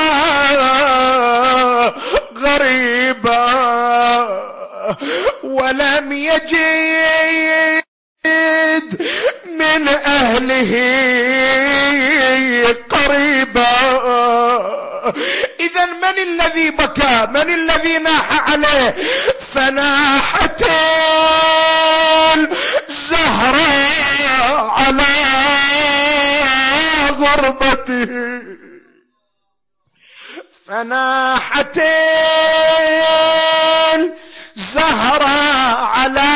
غريبا 2.37 3.45
ولم 5.43 6.11
يجد 6.11 7.83
من 9.45 9.87
أهله 9.87 10.71
قريبا. 12.89 13.71
اذا 15.59 15.85
من 15.85 16.17
الذي 16.19 16.69
بكى؟ 16.69 17.27
من 17.29 17.53
الذي 17.53 17.97
ناح 17.97 18.49
عليه؟ 18.51 18.95
فناحت 19.53 20.61
الزهراء 23.31 24.69
على 24.69 25.13
غربته. 27.11 28.41
فناحت 30.67 31.77
الزهراء 34.57 35.79
على 35.83 36.31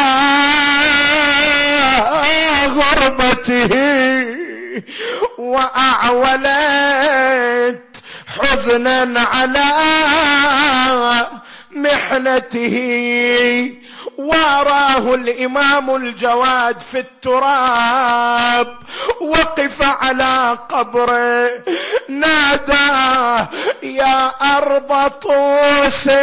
غربته. 2.68 3.74
وأعولت 5.38 6.66
حزنا 8.28 9.20
على 9.20 9.70
محنته. 11.72 12.76
وراه 14.18 15.14
الإمام 15.16 15.96
الجواد 15.96 16.80
في 16.92 17.00
التراب 17.00 18.78
وقف 19.22 19.82
على 19.82 20.58
قبره. 20.70 21.50
نادى 22.10 23.48
يا 23.84 24.32
أرض 24.58 25.12
طوسين 25.12 26.16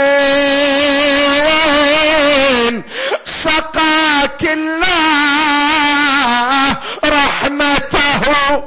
سقاك 3.45 4.43
الله 4.43 5.57
رحمته. 7.05 8.62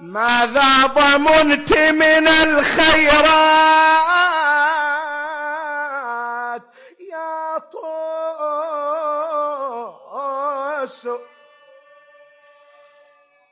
ماذا 0.00 0.86
ضمنت 0.86 1.78
من 1.78 2.28
الخيرات؟ 2.28 4.11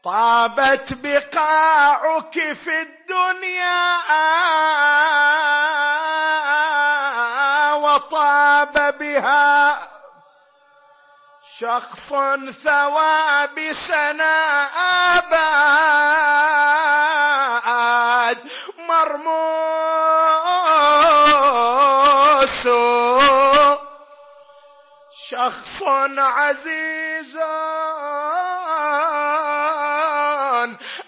طابت 0.05 0.93
بقاعك 0.93 2.53
في 2.53 2.81
الدنيا 2.81 3.97
وطاب 7.75 8.99
بها 8.99 9.79
شخص 11.59 12.09
ثوى 12.65 13.47
بسنا 13.47 14.65
أباد 15.19 15.99
مرموس. 18.79 19.91
شخص 25.31 25.83
عزيز 26.19 27.00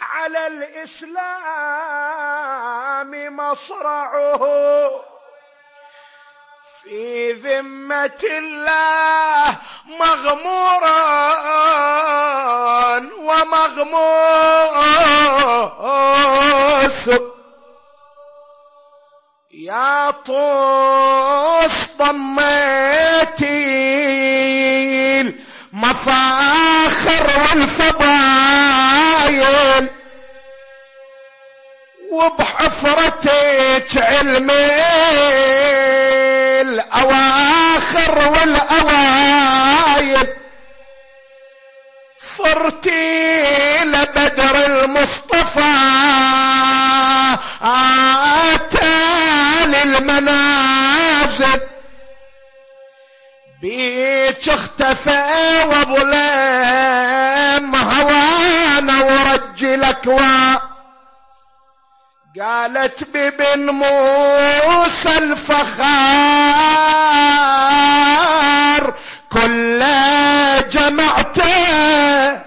على 0.00 0.46
الإسلام 0.46 1.36
مصرعه. 3.36 4.42
في 6.82 7.32
ذمة 7.32 8.20
الله 8.24 9.58
مغمورا 9.86 11.02
ومغموس. 13.18 14.02
يا 19.54 20.10
طوس 20.10 21.76
ضميتي 21.98 23.62
المفاخر 25.82 27.26
والفضايل 27.50 28.74
وبحفرتك 32.12 33.90
علمي 33.96 34.82
الأواخر 36.60 38.14
والأوايل. 38.28 40.28
صرتي 42.38 43.84
لبدر 43.84 44.56
المصطفى. 44.66 45.21
شكوى 60.02 60.58
قالت 62.40 63.04
ببن 63.04 63.70
موسى 63.70 65.18
الفخار 65.18 65.62
كل 69.32 69.80
جمعته 70.70 72.42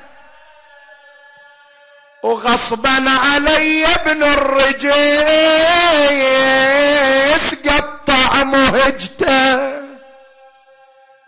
وغصبا 2.24 3.03
علي 3.10 3.86
ابن 3.86 4.24
الرجيس 4.24 4.95
قطع 7.70 8.43
مهجته 8.43 9.76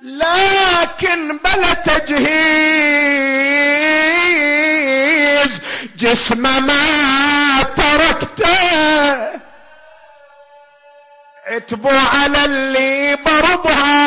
لكن 0.02 1.38
بلا 1.38 1.74
تجهيز 1.74 3.08
جسم 5.98 6.42
ما 6.42 7.64
تركته. 7.64 8.58
عتبوا 11.48 12.00
على 12.00 12.46
اللي 12.46 13.16
برضها 13.26 13.98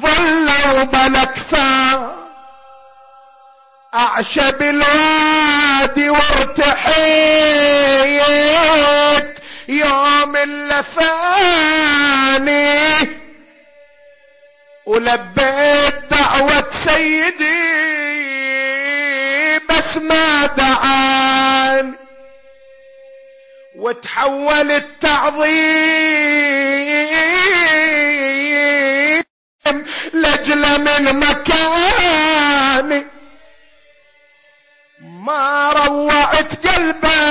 ظلوا 0.00 0.82
بلكفا 0.82 2.12
اعشب 3.94 4.62
الوادي 4.62 6.10
وارتحيت. 6.10 6.92
يوم 9.68 10.36
اللفاني. 10.36 11.72
ولبيت 14.86 15.94
دعوة 16.10 16.64
سيدي. 16.86 18.11
ما 19.96 20.46
دعاني 20.46 21.92
وتحول 23.76 24.70
التعظيم 24.70 26.12
لجل 30.14 30.80
من 30.80 31.18
مكاني 31.18 33.06
ما 35.00 35.72
روعت 35.72 36.66
قلبه 36.66 37.22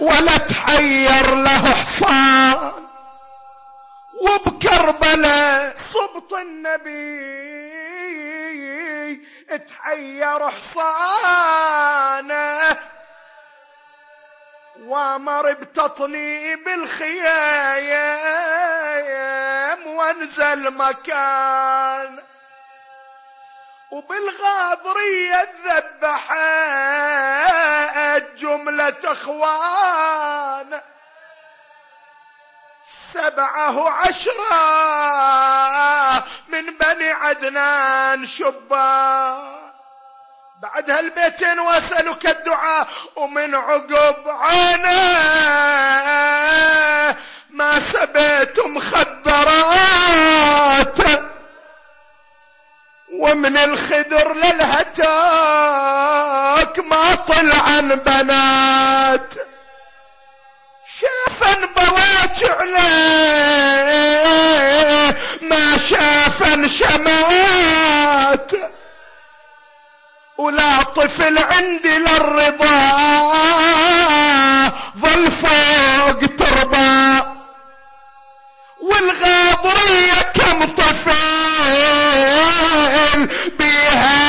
ولا 0.00 0.36
تحير 0.36 1.34
له 1.34 1.74
حصان. 1.74 2.77
وبكربلاء 4.28 5.76
صبط 5.94 6.34
النبي. 6.34 7.48
تحير 9.68 10.50
حصانه 10.50 11.98
وأمر 14.80 15.52
بتطنيب 15.52 16.68
الخيام 16.68 17.16
وانزل 19.86 20.70
مكان. 20.74 22.22
وبالغاضرية 23.90 25.48
ذبحت 25.66 26.36
جملة 28.36 28.96
إخوان. 29.04 30.80
سبعه 33.14 33.90
عشرة 33.90 34.54
من 36.48 36.76
بني 36.78 37.10
عدنان 37.10 38.26
شبان 38.26 39.58
بعد 40.62 40.90
هالبيتين 40.90 41.60
واسألك 41.60 42.26
الدعاء 42.26 42.88
ومن 43.16 43.54
عقب 43.54 44.28
عينه 44.28 45.18
ما 47.50 47.92
سبيت 47.92 48.60
مخدرات 48.60 50.18
ومن 53.20 53.56
الخدر 53.56 54.34
للهتاك 54.34 55.08
ما 56.78 57.14
طلع 57.14 57.80
بنات. 57.80 59.34
شافا 61.00 61.66
له 62.64 63.38
ما 65.42 65.78
شافا 65.90 66.68
شمات 66.68 68.52
ولا 70.38 70.82
طفل 70.82 71.38
عندي 71.38 71.98
للرضا. 71.98 72.78
ظل 75.00 75.32
فوق 75.32 76.20
تربى 76.38 77.22
والغاضرية 78.82 80.22
كم 80.34 80.64
طفل 80.64 81.18
بيها 83.58 84.27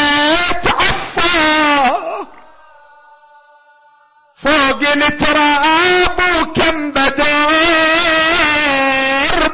فوق 4.89 5.03
التراب 5.03 6.17
وكم 6.41 6.91
بدار 6.91 7.59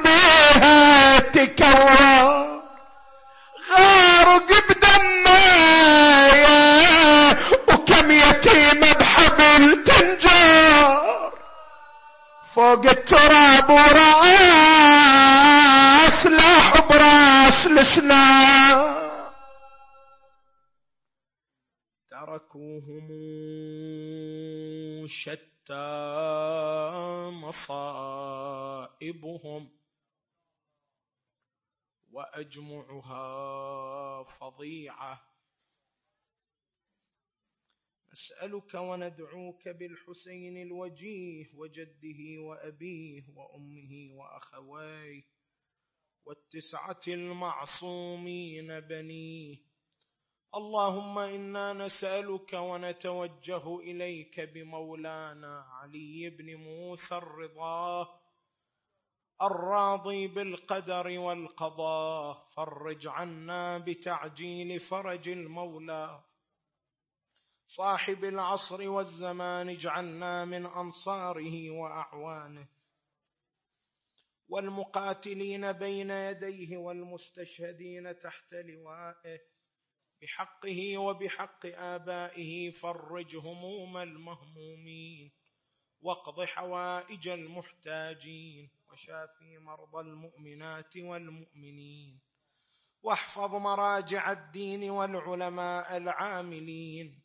بيها 0.03 1.19
تكوى. 1.19 2.61
غارق 3.71 4.49
بدمايا 4.69 5.77
وكم 7.67 8.11
يتيمة 8.11 8.91
بحبل 8.93 9.83
تنجار. 9.83 11.31
فوق 12.55 12.85
التراب 12.85 13.69
وراس 13.69 14.65
لاح 16.25 16.81
براس 16.89 17.67
لسنا 17.67 18.25
تركوهم 22.11 23.07
شتى 25.07 25.85
مصائبهم 28.45 29.71
وأجمعها 32.11 33.23
فظيعة. 34.23 35.21
نسالك 38.13 38.73
وندعوك 38.73 39.67
بالحسين 39.69 40.61
الوجيه 40.61 41.53
وجده 41.55 42.41
وأبيه 42.41 43.29
وأمه 43.29 44.09
وأخويه 44.13 45.23
والتسعة 46.25 47.01
المعصومين 47.07 48.79
بنيه 48.79 49.57
اللهم 50.55 51.17
إنا 51.17 51.73
نسألك 51.73 52.53
ونتوجه 52.53 53.79
إليك 53.79 54.39
بمولانا 54.39 55.61
علي 55.61 56.29
بن 56.29 56.55
موسى 56.55 57.15
الرضا 57.15 58.07
الراضي 59.41 60.27
بالقدر 60.27 61.19
والقضاء 61.19 62.47
فرج 62.55 63.07
عنا 63.07 63.77
بتعجيل 63.77 64.79
فرج 64.79 65.29
المولى. 65.29 66.23
صاحب 67.65 68.23
العصر 68.23 68.89
والزمان 68.89 69.69
اجعلنا 69.69 70.45
من 70.45 70.65
أنصاره 70.65 71.69
وأعوانه. 71.69 72.67
والمقاتلين 74.49 75.71
بين 75.71 76.09
يديه 76.09 76.77
والمستشهدين 76.77 78.19
تحت 78.19 78.53
لوائه. 78.53 79.54
بحقه 80.21 80.97
وبحق 80.97 81.65
آبائه 81.65 82.71
فرج 82.71 83.35
هموم 83.37 83.97
المهمومين 83.97 85.31
واقض 86.01 86.43
حوائج 86.45 87.27
المحتاجين 87.27 88.69
وشافي 88.91 89.57
مرضى 89.57 90.01
المؤمنات 90.01 90.97
والمؤمنين 90.97 92.19
واحفظ 93.03 93.55
مراجع 93.55 94.31
الدين 94.31 94.89
والعلماء 94.89 95.97
العاملين 95.97 97.21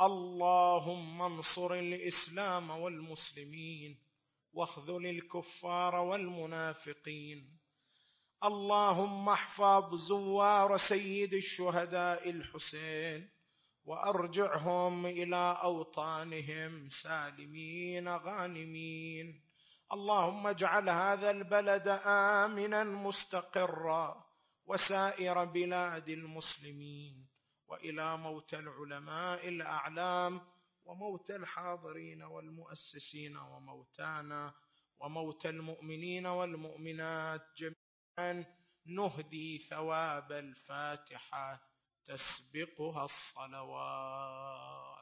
اللهم 0.00 1.22
انصر 1.22 1.72
الإسلام 1.74 2.70
والمسلمين 2.70 3.98
واخذل 4.52 5.06
الكفار 5.06 5.94
والمنافقين 5.94 7.58
اللهم 8.44 9.28
احفظ 9.28 9.94
زوار 9.94 10.76
سيد 10.76 11.34
الشهداء 11.34 12.30
الحسين 12.30 13.28
وأرجعهم 13.84 15.06
إلى 15.06 15.58
أوطانهم 15.62 16.88
سالمين 17.02 18.08
غانمين. 18.08 19.40
اللهم 19.92 20.46
اجعل 20.46 20.88
هذا 20.88 21.30
البلد 21.30 21.88
امنا 22.06 22.84
مستقرا 22.84 24.24
وسائر 24.66 25.44
بلاد 25.44 26.08
المسلمين 26.08 27.28
وإلى 27.68 28.16
موتى 28.16 28.58
العلماء 28.58 29.48
الأعلام 29.48 30.40
وموتى 30.84 31.36
الحاضرين 31.36 32.22
والمؤسسين 32.22 33.36
وموتانا 33.36 34.54
وموتى 35.00 35.48
المؤمنين 35.48 36.26
والمؤمنات 36.26 37.40
جميعا. 37.56 37.83
نهدي 38.86 39.58
ثواب 39.58 40.32
الفاتحة 40.32 41.60
تسبقها 42.04 43.04
الصلوات. 43.04 44.93